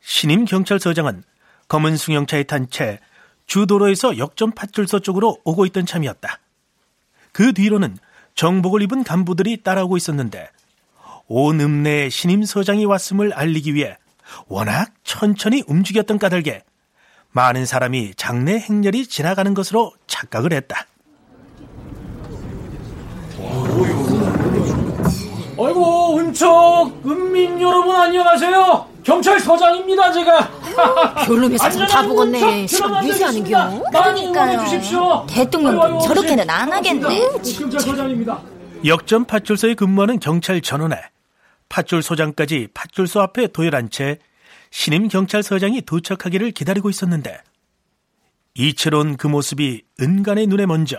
[0.00, 1.22] 신임 경찰서장은
[1.68, 2.98] 검은 승용차에 탄 채
[3.46, 6.40] 주도로에서 역전 파출소 쪽으로 오고 있던 참이었다.
[7.32, 7.98] 그 뒤로는
[8.34, 10.48] 정복을 입은 간부들이 따라오고 있었는데
[11.26, 13.96] 온 읍내에 신임 서장이 왔음을 알리기 위해
[14.46, 16.62] 워낙 천천히 움직였던 까닭에
[17.32, 20.86] 많은 사람이 장례 행렬이 지나가는 것으로 착각을 했다.
[25.56, 30.50] 아이고 은척 은민 여러분 안녕하세요 경찰서장입니다 제가
[31.26, 32.66] 별놈에서 좀다 보겠네.
[32.66, 33.82] 시간 미세하는겨.
[33.92, 35.26] 그러니까요.
[35.28, 37.20] 대통령도 저렇게는 안 하겠네.
[37.58, 38.40] 경찰서장입니다
[38.86, 40.96] 역전 파출소에 근무하는 경찰 전원에
[41.68, 44.18] 파출소장까지 파출소 앞에 도열한 채
[44.70, 47.38] 신임 경찰서장이 도착하기를 기다리고 있었는데
[48.54, 50.96] 이채로운 그 모습이 은간의 눈에 먼저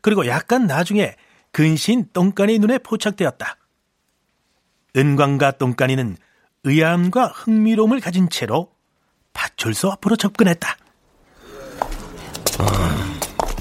[0.00, 1.16] 그리고 약간 나중에
[1.52, 3.56] 근신 똥간의 눈에 포착되었다.
[4.96, 6.16] 은광과 똥간이는
[6.64, 8.72] 의아함과 흥미로움을 가진 채로
[9.34, 10.76] 파출소 앞으로 접근했다.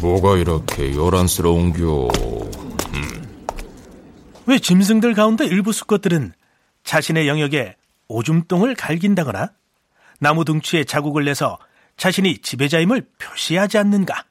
[0.01, 2.09] 뭐가 이렇게 요란스러운겨?
[4.47, 6.33] 왜 짐승들 가운데 일부 수컷들은
[6.83, 7.75] 자신의 영역에
[8.07, 9.51] 오줌똥을 갈긴다거나
[10.19, 11.59] 나무 둥치에 자국을 내서
[11.97, 14.25] 자신이 지배자임을 표시하지 않는가?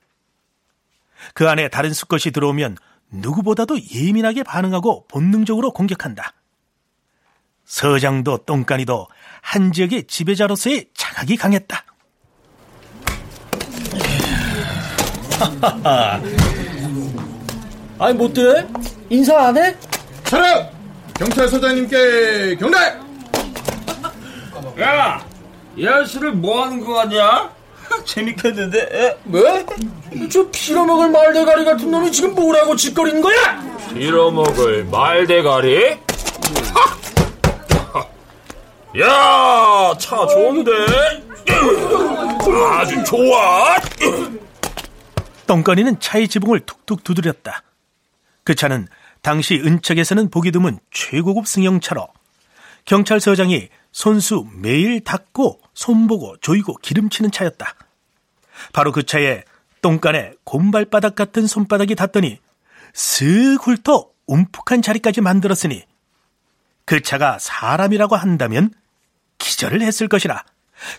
[1.35, 2.77] 그 안에 다른 수컷이 들어오면
[3.11, 6.33] 누구보다도 예민하게 반응하고 본능적으로 공격한다.
[7.65, 9.07] 서장도 똥간이도
[9.43, 11.85] 한 지역의 지배자로서의 자각이 강했다.
[17.99, 18.69] 아니 못돼?
[19.09, 19.75] 인사 안 해?
[20.25, 20.71] 차렷!
[21.15, 22.77] 경찰서장님께 경례!
[24.81, 25.25] 야,
[25.77, 27.51] 이 아저씨를 뭐 하는 거 같냐?
[28.05, 28.79] 재밌겠는데?
[28.93, 29.17] 에?
[29.25, 29.43] 뭐?
[30.31, 33.61] 저 빌어먹을 말대가리 같은 놈이 지금 뭐라고 짓거리는 거야?
[33.95, 35.99] 빌어먹을 말대가리?
[39.01, 40.73] 야, 차 좋은데?
[42.73, 43.77] 아주 좋아.
[45.47, 47.63] 똥간이는 차의 지붕을 툭툭 두드렸다.
[48.45, 48.89] 그 차는
[49.23, 52.09] 당시 은척에서는 보기 드문 최고급 승용차로
[52.85, 57.75] 경찰서장이 손수 매일 닦고 손보고 조이고 기름치는 차였다.
[58.73, 59.45] 바로 그 차에
[59.83, 62.39] 똥간에 곰발바닥 같은 손바닥이 닿더니
[62.93, 65.85] 슥 훑어 움푹한 자리까지 만들었으니
[66.85, 68.73] 그 차가 사람이라고 한다면
[69.39, 70.45] 기절을 했을 것이라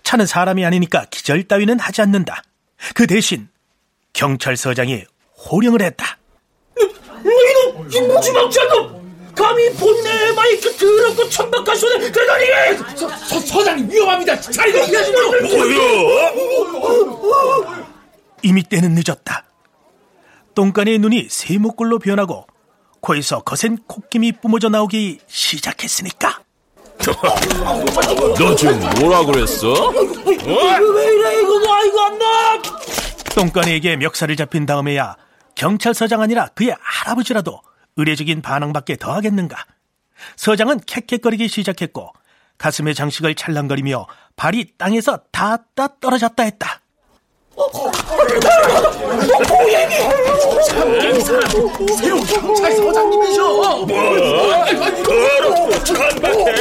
[0.04, 2.44] 차는 사람이 아니니까 기절 따위는 하지 않는다.
[2.96, 3.50] 그 대신
[4.14, 5.06] 경찰서장이
[5.38, 6.18] 호령을 했다.
[7.24, 7.90] 이놈!
[7.92, 9.01] 이 무지막지한 놈!
[9.36, 12.78] 감히 본인의 마이크 더럽고 천박한 손에 대가리!
[12.96, 14.40] 서, 서, 서장님 위험합니다!
[14.40, 15.36] 자리가 피하시도록!
[18.44, 19.46] 이미 때는 늦었다.
[20.56, 22.46] 똥간의 눈이 세모꼴로 변하고
[23.00, 26.40] 코에서 거센 콧김이 뿜어져 나오기 시작했으니까.
[28.38, 29.90] 너 지금 뭐라 그랬어?
[29.90, 32.62] 왜 이래 이거 나 이거 안 나!
[33.36, 35.16] 똥간이에게 멱살을 잡힌 다음에야
[35.56, 37.62] 경찰서장 아니라 그의 할아버지라도
[37.98, 39.66] 의례적인 반항밖에 더하겠는가.
[40.36, 42.14] 서장은 캑캑거리기 시작했고
[42.58, 46.82] 가슴의 장식을 찰랑거리며 발이 땅에서 닿았다 떨어졌다 했다.
[52.00, 53.86] 새로운 경찰 서장님이셔.
[55.04, 56.56] 더럽고 천박해?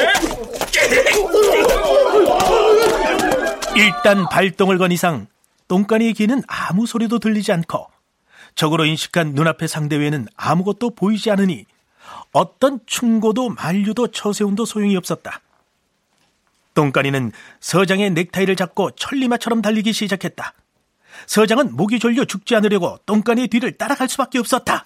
[3.76, 5.26] 일단 발동을 건 이상
[5.68, 7.86] 똥간이의 귀는 아무 소리도 들리지 않고
[8.60, 11.64] 적으로 인식한 눈앞의 상대 외에는 아무것도 보이지 않으니
[12.30, 15.40] 어떤 충고도 만류도 처세운도 소용이 없었다.
[16.74, 20.52] 똥간이는 서장의 넥타이를 잡고 천리마처럼 달리기 시작했다.
[21.26, 24.84] 서장은 목이 졸려 죽지 않으려고 똥간이의 뒤를 따라갈 수밖에 없었다.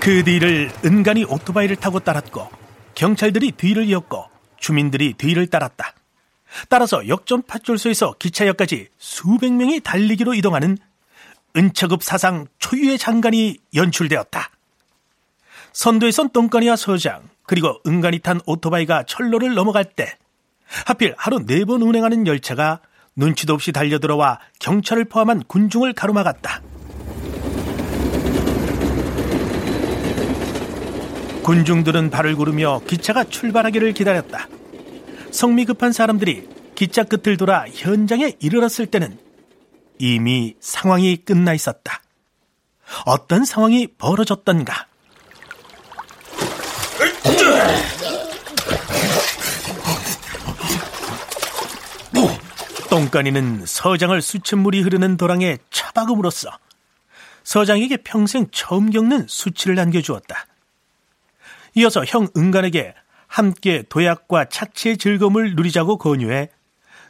[0.00, 2.46] 그 뒤를 은간히 오토바이를 타고 따랐고
[2.94, 5.94] 경찰들이 뒤를 이었고 주민들이 뒤를 따랐다.
[6.68, 10.78] 따라서 역전 파출소에서 기차역까지 수백 명이 달리기로 이동하는
[11.56, 14.50] 은처급 사상 초유의 장관이 연출되었다.
[15.72, 20.16] 선도에선 똥간이와 서장 그리고 은간이 탄 오토바이가 철로를 넘어갈 때
[20.86, 22.80] 하필 하루 네 번 운행하는 열차가
[23.16, 26.62] 눈치도 없이 달려들어와 경찰을 포함한 군중을 가로막았다.
[31.50, 34.46] 군중들은 발을 구르며 기차가 출발하기를 기다렸다.
[35.32, 39.18] 성미 급한 사람들이 기차 끝을 돌아 현장에 이르렀을 때는
[39.98, 42.02] 이미 상황이 끝나 있었다.
[43.04, 44.86] 어떤 상황이 벌어졌던가?
[52.90, 56.48] 똥까니는 서장을 수천물이 흐르는 도랑에 차박음으로써
[57.42, 60.46] 서장에게 평생 처음 겪는 수치를 남겨주었다.
[61.74, 62.94] 이어서 형 은간에게
[63.26, 66.50] 함께 도약과 착취의 즐거움을 누리자고 권유해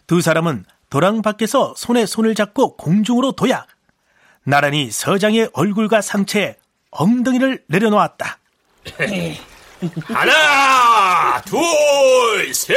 [0.07, 3.67] 두 사람은 도랑 밖에서 손에 손을 잡고 공중으로 도약.
[4.43, 6.57] 나란히 서장의 얼굴과 상체에
[6.91, 8.39] 엉덩이를 내려놓았다.
[10.09, 12.77] 하나, 둘, 셋!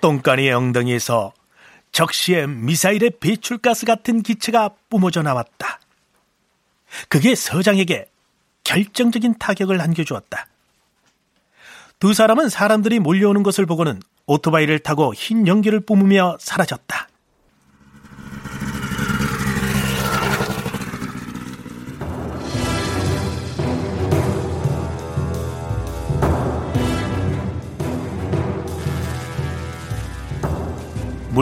[0.00, 1.32] 똥간이의 엉덩이에서
[1.92, 5.80] 적시에 미사일의 배출가스 같은 기체가 뿜어져 나왔다.
[7.08, 8.06] 그게 서장에게
[8.64, 10.46] 결정적인 타격을 안겨주었다.
[11.98, 17.08] 두 사람은 사람들이 몰려오는 것을 보고는 오토바이를 타고 흰 연기를 뿜으며 사라졌다.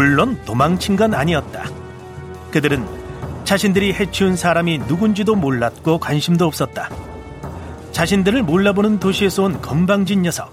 [0.01, 1.69] 물론 도망친 건 아니었다.
[2.51, 2.87] 그들은
[3.45, 6.89] 자신들이 해치운 사람이 누군지도 몰랐고 관심도 없었다.
[7.93, 10.51] 자신들을 몰라보는 도시에서 온 건방진 녀석.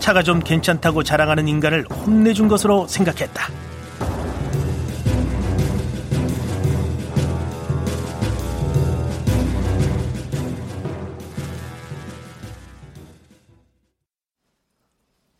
[0.00, 3.48] 차가 좀 괜찮다고 자랑하는 인간을 혼내준 것으로 생각했다.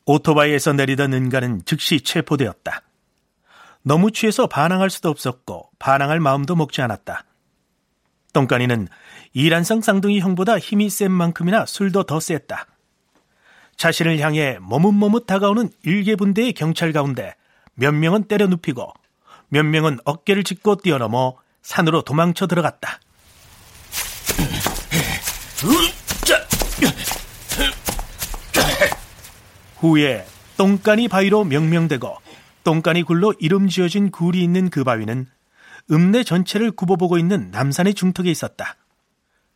[0.06, 2.87] 오토바이에서 내리던 인간은 즉시 체포되었다.
[3.82, 7.24] 너무 취해서 반항할 수도 없었고 반항할 마음도 먹지 않았다.
[8.32, 8.88] 똥간이는
[9.32, 12.66] 이란성 쌍둥이 형보다 힘이 센 만큼이나 술도 더 셌다.
[13.76, 17.34] 자신을 향해 머뭇머뭇 다가오는 일개 분대의 경찰 가운데
[17.74, 18.92] 몇 명은 때려 눕히고
[19.48, 23.00] 몇 명은 어깨를 짚고 뛰어넘어 산으로 도망쳐 들어갔다.
[29.76, 30.26] 후에
[30.56, 32.16] 똥간이 바위로 명명되고
[32.64, 35.26] 똥간이 굴로 이름 지어진 굴이 있는 그 바위는
[35.90, 38.76] 읍내 전체를 굽어보고 있는 남산의 중턱에 있었다.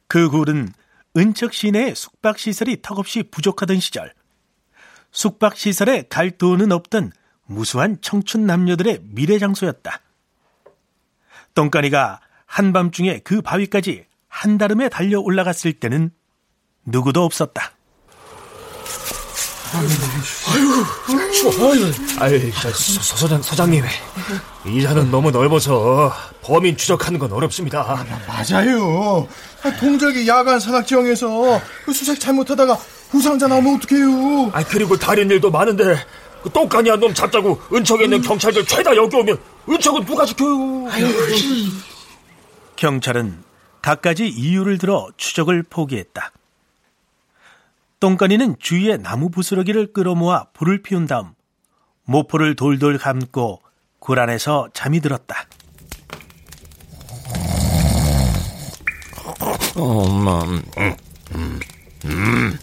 [0.08, 0.72] 그 굴은
[1.16, 4.14] 은척 시내의 숙박시설이 턱없이 부족하던 시절,
[5.10, 7.12] 숙박시설에 갈 돈은 없던
[7.46, 10.00] 무수한 청춘 남녀들의 미래 장소였다.
[11.54, 16.10] 똥간이가 한밤중에 그 바위까지 한달음에 달려 올라갔을 때는
[16.86, 17.72] 누구도 없었다.
[19.74, 21.72] 아유, 추워.
[22.20, 23.84] 아유, 저, 서, 서장, 서장님.
[24.66, 26.12] 이 잔은 너무 넓어서
[26.42, 27.80] 범인 추적하는 건 어렵습니다.
[27.80, 29.26] 아, 맞아요.
[29.62, 32.76] 아, 동작이 야간 산악 지형에서 그 수색 잘못하다가
[33.10, 34.50] 부상자 나오면 어떡해요.
[34.52, 35.96] 아, 그리고 다른 일도 많은데
[36.42, 40.88] 그 똥간이 한 놈 잡자고 은척에 있는 경찰들 죄다 여기 오면 은척은 누가 지켜요?
[40.90, 41.06] 아유.
[42.76, 43.42] 경찰은
[43.80, 46.32] 갖가지 이유를 들어 추적을 포기했다.
[48.02, 51.34] 똥간이는 주위에 나무 부스러기를 끌어모아 불을 피운 다음
[52.04, 53.62] 모포를 돌돌 감고
[54.00, 55.46] 굴 안에서 잠이 들었다.
[59.76, 60.62] 엄마, 음,
[61.36, 61.60] 음,
[62.06, 62.58] 음,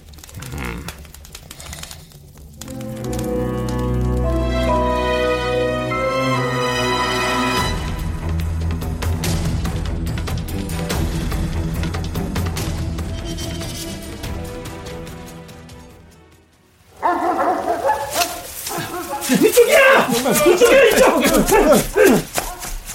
[21.98, 22.24] 음.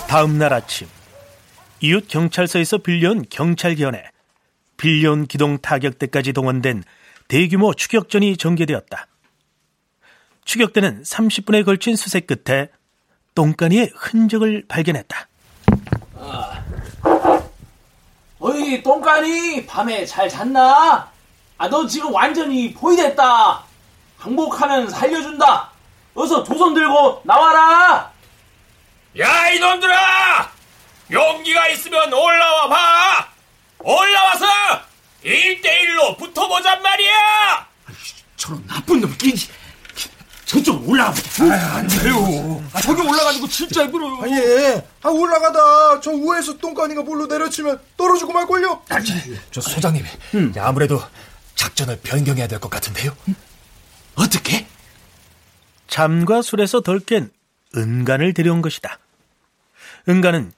[0.08, 0.88] 다음 날 아침
[1.80, 4.04] 이웃 경찰서에서 빌려온 경찰견에
[4.76, 6.82] 빌려온 기동 타격대까지 동원된
[7.28, 9.06] 대규모 추격전이 전개되었다.
[10.44, 12.68] 추격대는 30분에 걸친 수색 끝에
[13.34, 15.28] 똥간이의 흔적을 발견했다.
[16.16, 16.62] 아.
[18.40, 21.10] 어이 똥간이 밤에 잘 잤나?
[21.56, 23.62] 아 너 지금 완전히 포위됐다.
[24.18, 25.70] 항복하면 살려준다.
[26.14, 28.12] 어서 조선 들고 나와라.
[29.18, 30.50] 야 이놈들아!
[31.10, 33.28] 용기가 있으면 올라와 봐!
[33.80, 34.46] 올라와서
[35.24, 37.66] 1대1로 붙어보잔 말이야!
[38.36, 39.34] 저런 나쁜 놈, 끼
[40.46, 41.44] 저쪽 올라가 보자.
[41.44, 42.62] 아, 안 돼요.
[42.72, 44.20] 아, 저기 올라가지고 진짜 힘들어요.
[44.22, 44.86] 아, 예.
[45.02, 48.82] 아, 올라가다 저 우에서 똥간이가 물로 내려치면 떨어지고 말걸요?
[48.90, 49.14] 아, 저,
[49.50, 50.04] 저 소장님,
[50.34, 50.54] 음.
[50.58, 51.02] 아무래도
[51.56, 53.16] 작전을 변경해야 될 것 같은데요?
[53.28, 53.34] 음?
[54.16, 54.66] 어떻게?
[55.94, 57.30] 잠과 술에서 덜 깬
[57.76, 58.98] 은간을 데려온 것이다.
[60.08, 60.52] 은간은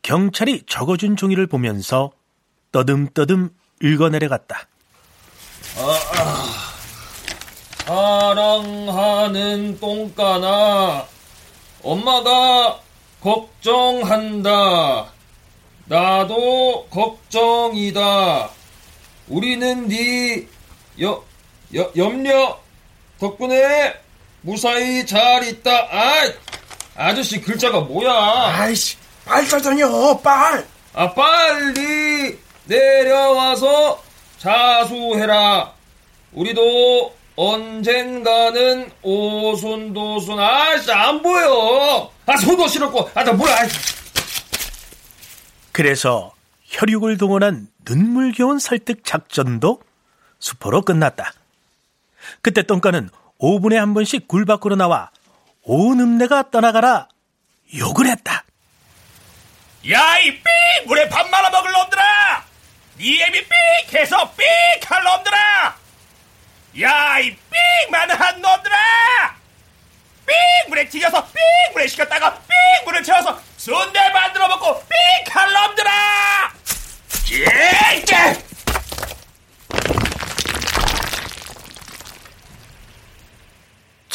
[0.00, 2.10] 경찰이 적어준 종이를 보면서
[2.72, 3.50] 떠듬떠듬
[3.82, 4.66] 읽어내려갔다.
[5.76, 6.72] 아, 아.
[7.84, 11.06] 사랑하는 똥까나
[11.82, 12.80] 엄마가
[13.20, 15.12] 걱정한다.
[15.84, 18.48] 나도 걱정이다.
[19.28, 20.48] 우리는 네
[21.02, 21.22] 여,
[21.74, 22.58] 여, 염려
[23.18, 24.07] 덕분에
[24.42, 25.70] 무사히 잘 있다.
[25.90, 26.32] 아,
[26.96, 28.12] 아저씨 글자가 뭐야?
[28.12, 30.66] 아이씨, 빨자잖여, 빨.
[30.94, 34.02] 아, 빨리 내려와서
[34.38, 35.72] 자수해라.
[36.32, 40.38] 우리도 언젠가는 오손도손.
[40.40, 42.10] 아씨, 안 보여.
[42.26, 43.10] 아, 손도 싫었고.
[43.14, 43.56] 아, 나 뭐야.
[45.72, 46.32] 그래서
[46.64, 49.80] 혈육을 동원한 눈물겨운 설득 작전도
[50.40, 51.32] 수포로 끝났다.
[52.42, 53.08] 그때 똥가는
[53.40, 55.10] 5분에 한 번씩 굴 밖으로 나와
[55.62, 57.08] 온 읍내가 떠나가라
[57.76, 58.44] 욕을 했다.
[59.90, 60.42] 야, 이 삑!
[60.86, 62.44] 물에 밥 말아 먹을 놈들아!
[62.98, 63.94] 니 애비 삑!
[63.94, 64.44] 해서 삑!
[64.90, 65.76] 할 놈들아!
[66.80, 67.90] 야, 이 삑!
[67.90, 69.36] 만한 놈들아!
[70.26, 70.34] 삑!
[70.68, 71.40] 물에 튀겨서 삑!
[71.72, 72.54] 물에 식혔다가 삑!
[72.84, 75.36] 물을 채워서 순대 만들어 먹고 삑!
[75.36, 76.52] 할 놈들아!
[77.32, 78.44] 예!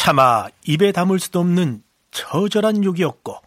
[0.03, 1.81] 차마 입에 담을 수도 없는
[2.11, 3.37] 처절한 욕이었고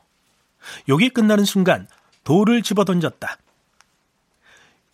[0.89, 1.87] 욕이 끝나는 순간
[2.25, 3.37] 돌을 집어던졌다.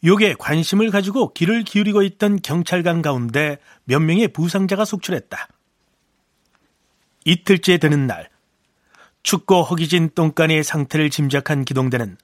[0.05, 5.47] 욕에 관심을 가지고 귀를 기울이고 있던 경찰관 가운데 몇 명의 부상자가 속출했다.
[7.27, 8.29] 이틀째 되는 날
[9.23, 12.17] 춥고 허기진 똥간의 상태를 짐작한 기동대는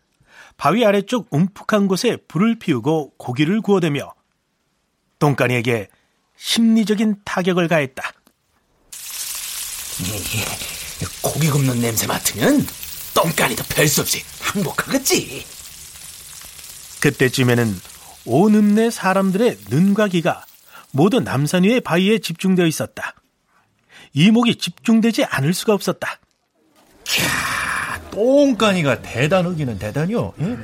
[0.57, 4.14] 바위 아래쪽 움푹한 곳에 불을 피우고 고기를 구워대며
[5.20, 5.86] 똥간이에게
[6.34, 8.18] 심리적인 타격을 가했다.
[11.23, 12.67] 고기 굽는 냄새 맡으면
[13.15, 15.45] 똥간이도 별 수 없이 항복하겠지.
[17.01, 17.81] 그때쯤에는
[18.27, 20.45] 온 읍내 사람들의 눈과 귀가
[20.91, 23.15] 모두 남산 위의 바위에 집중되어 있었다.
[24.15, 26.19] 이목이 집중되지 않을 수가 없었다.
[28.11, 30.33] 똥간이가 대단하기는 대단요.
[30.41, 30.57] 예?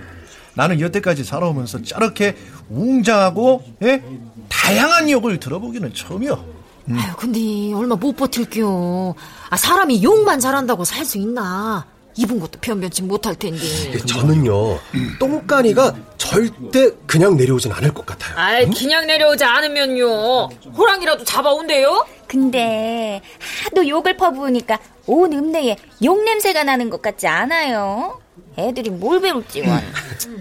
[0.55, 2.37] 나는 여태까지 살아오면서 저렇게
[2.69, 4.03] 웅장하고 예?
[4.49, 6.54] 다양한 욕을 들어보기는 처음이요.
[6.89, 6.99] 음.
[6.99, 9.15] 아유, 근데 얼마 못 버틸겨.
[9.51, 11.87] 아, 사람이 욕만 잘한다고 살 수 있나?
[12.17, 13.59] 입은 것도 변변치 못할 텐데.
[13.93, 14.79] 예, 저는요,
[15.19, 18.37] 똥간이가 절대 그냥 내려오진 않을 것 같아요.
[18.39, 20.47] 아이, 그냥 내려오지 않으면요.
[20.77, 22.07] 호랑이라도 잡아온대요?
[22.29, 23.21] 근데
[23.65, 28.21] 하도 욕을 퍼부으니까 온 읍내에 욕 냄새가 나는 것 같지 않아요?
[28.59, 29.83] 애들이 뭘 배울지 원.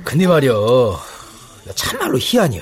[0.04, 1.00] 근데 말이여,
[1.74, 2.62] 참말로 희한이야.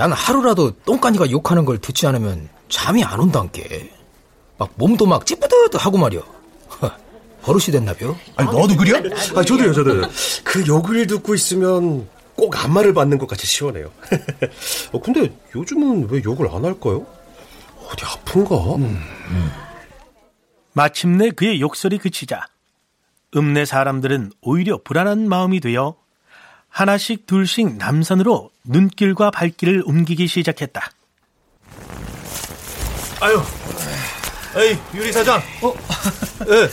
[0.00, 3.92] 나는 하루라도 똥간이가 욕하는 걸 듣지 않으면 잠이 안 온단께.
[4.56, 6.22] 막 몸도 막 찌뿌드하고 말이야.
[7.42, 8.16] 버릇이 됐나벼?
[8.36, 8.96] 아니 너도 그려?
[9.36, 10.08] 아 저도요 저도요.
[10.42, 13.90] 그 욕을 듣고 있으면 꼭 안마를 받는 것 같이 시원해요.
[14.92, 17.06] 어, 근데 요즘은 왜 욕을 안 할까요?
[17.90, 18.56] 어디 아픈가?
[18.76, 19.04] 음.
[19.28, 19.50] 음.
[20.72, 22.46] 마침내 그의 욕설이 그치자
[23.36, 25.96] 읍내 사람들은 오히려 불안한 마음이 되어
[26.70, 30.90] 하나씩 둘씩 남산으로 눈길과 발길을 옮기기 시작했다.
[33.20, 33.42] 아유,
[34.56, 35.74] 에이 유리 사장, 어,
[36.48, 36.68] 예,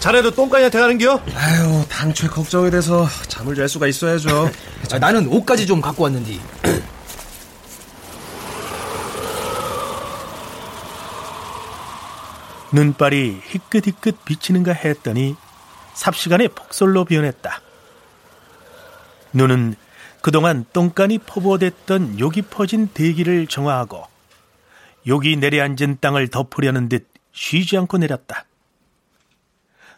[0.00, 1.22] 자네도 똥간이한테 가는겨?
[1.34, 4.50] 아유, 당최 걱정이 돼서 잠을 잘 수가 있어야죠.
[4.92, 6.38] 아, 나는 옷까지 좀 갖고 왔는데.
[12.72, 15.36] 눈발이 희끗희끗 비치는가 했더니
[15.94, 17.60] 삽시간에 폭설로 변했다.
[19.32, 19.76] 눈은
[20.22, 24.04] 그동안 똥간이 퍼부어댔던 욕이 퍼진 대기를 정화하고
[25.06, 28.44] 욕이 내려앉은 땅을 덮으려는 듯 쉬지 않고 내렸다.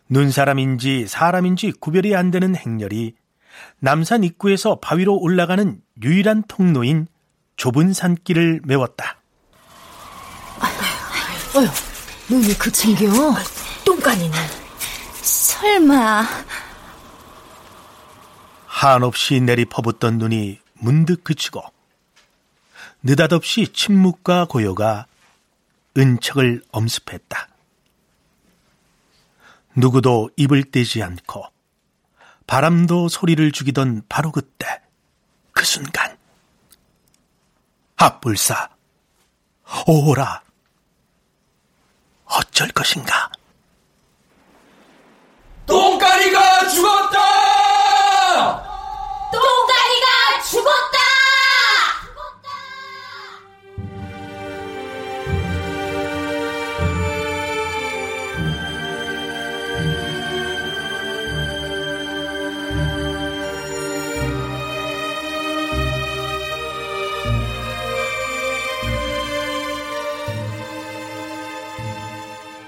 [0.09, 3.15] 눈사람인지 사람인지 구별이 안 되는 행렬이
[3.79, 7.07] 남산 입구에서 바위로 올라가는 유일한 통로인
[7.57, 9.19] 좁은 산길을 메웠다.
[11.55, 11.69] 어휴,
[12.31, 13.07] 눈이 그친겨?
[13.85, 14.33] 똥간이는?
[15.23, 16.25] 설마...
[18.73, 21.63] 한없이 내리 퍼붓던 눈이 문득 그치고
[23.03, 25.07] 느닷없이 침묵과 고요가
[25.97, 27.49] 은척을 엄습했다.
[29.77, 31.45] 누구도 입을 떼지 않고
[32.47, 34.81] 바람도 소리를 죽이던 바로 그때
[35.53, 36.17] 그 순간
[37.97, 38.71] 앞불사
[39.87, 40.43] 오라
[42.25, 43.31] 어쩔 것인가
[45.67, 47.72] 똥가리가 죽었다!
[50.53, 50.99] 죽었다!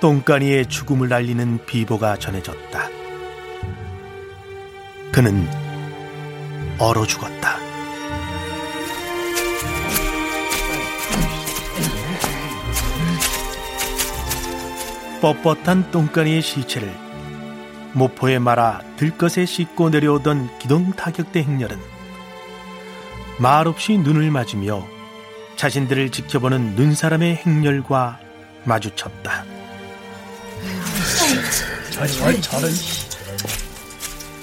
[0.00, 2.88] 똥가니의 죽음을 알리는 비보가 전해졌다.
[5.12, 5.46] 그는
[6.78, 7.73] 얼어 죽었다.
[15.24, 16.94] 뻣뻣한 똥간이의 시체를
[17.94, 21.78] 모포에 말아 들것에 싣고 내려오던 기동 타격대 행렬은
[23.38, 24.86] 말없이 눈을 맞으며
[25.56, 28.20] 자신들을 지켜보는 눈사람의 행렬과
[28.64, 29.44] 마주쳤다.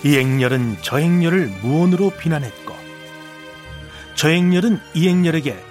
[0.04, 2.76] 이 행렬은 저 행렬을 무언으로 비난했고
[4.16, 5.64] 저 행렬은 이 행렬에게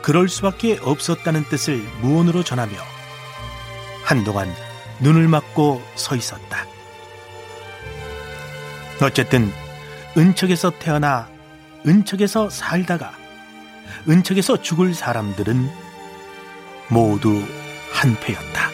[0.00, 2.97] 그럴 수밖에 없었다는 뜻을 무언으로 전하며
[4.08, 4.50] 한동안
[5.00, 6.64] 눈을 막고 서 있었다.
[9.02, 9.52] 어쨌든
[10.16, 11.28] 은척에서 태어나
[11.86, 13.12] 은척에서 살다가
[14.08, 15.70] 은척에서 죽을 사람들은
[16.88, 17.44] 모두
[17.92, 18.70] 한패였다.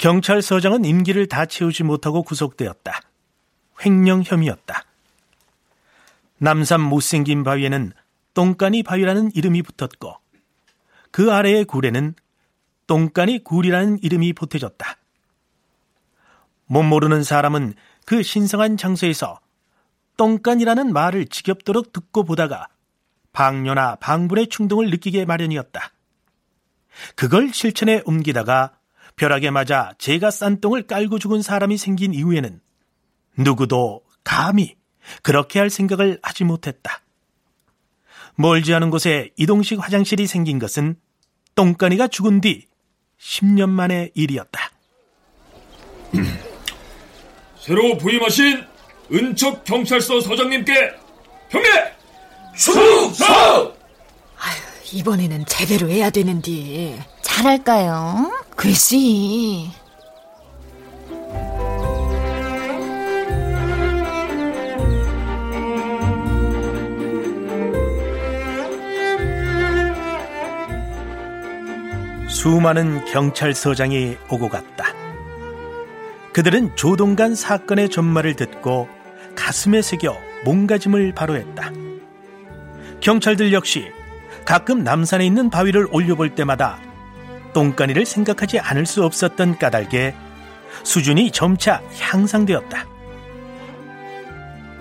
[0.00, 3.02] 경찰서장은 임기를 다 채우지 못하고 구속되었다.
[3.84, 4.84] 횡령 혐의였다.
[6.38, 7.92] 남산 못생긴 바위에는
[8.32, 10.16] 똥까니 바위라는 이름이 붙었고
[11.10, 12.14] 그 아래의 굴에는
[12.86, 14.96] 똥까니 굴이라는 이름이 보태졌다.
[16.64, 17.74] 못 모르는 사람은
[18.06, 19.38] 그 신성한 장소에서
[20.16, 22.68] 똥간이라는 말을 지겹도록 듣고 보다가
[23.32, 25.92] 방뇨나 방불의 충동을 느끼게 마련이었다.
[27.16, 28.79] 그걸 실천에 옮기다가
[29.20, 32.58] 벼락에 맞아 제가 싼 똥을 깔고 죽은 사람이 생긴 이후에는
[33.36, 34.76] 누구도 감히
[35.22, 37.02] 그렇게 할 생각을 하지 못했다.
[38.34, 40.96] 멀지 않은 곳에 이동식 화장실이 생긴 것은
[41.54, 42.64] 똥간이가 죽은 뒤
[43.20, 44.70] 10년 만의 일이었다.
[47.60, 48.64] 새로 부임하신
[49.12, 50.94] 은척 경찰서 서장님께
[51.50, 51.94] 경례!
[52.56, 53.80] 충성!
[54.92, 57.04] 이번에는 제대로 해야 되는데.
[57.22, 58.32] 잘할까요?
[58.56, 58.96] 글쎄.
[72.28, 74.94] 수많은 경찰서장이 오고 갔다.
[76.32, 78.88] 그들은 조동간 사건의 전말을 듣고
[79.34, 81.72] 가슴에 새겨 몸가짐을 바로했다.
[83.00, 83.90] 경찰들 역시
[84.50, 86.80] 가끔 남산에 있는 바위를 올려볼 때마다
[87.52, 90.12] 똥간이를 생각하지 않을 수 없었던 까닭에
[90.82, 92.84] 수준이 점차 향상되었다.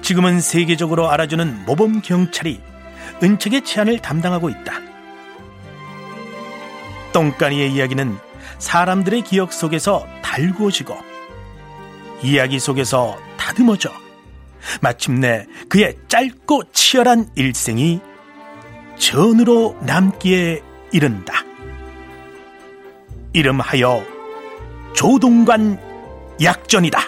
[0.02, 2.60] 지금은 세계적으로 알아주는 모범 경찰이
[3.22, 4.74] 은척의 치안을 담당하고 있다.
[7.14, 8.18] 똥간이의 이야기는
[8.58, 10.98] 사람들의 기억 속에서 달구어지고
[12.24, 13.92] 이야기 속에서 다듬어져
[14.82, 18.09] 마침내 그의 짧고 치열한 일생이
[19.00, 21.44] 전으로 남기에 이른다.
[23.34, 24.04] 이름하여
[24.94, 25.80] 조동관
[26.42, 27.00] 약전이다.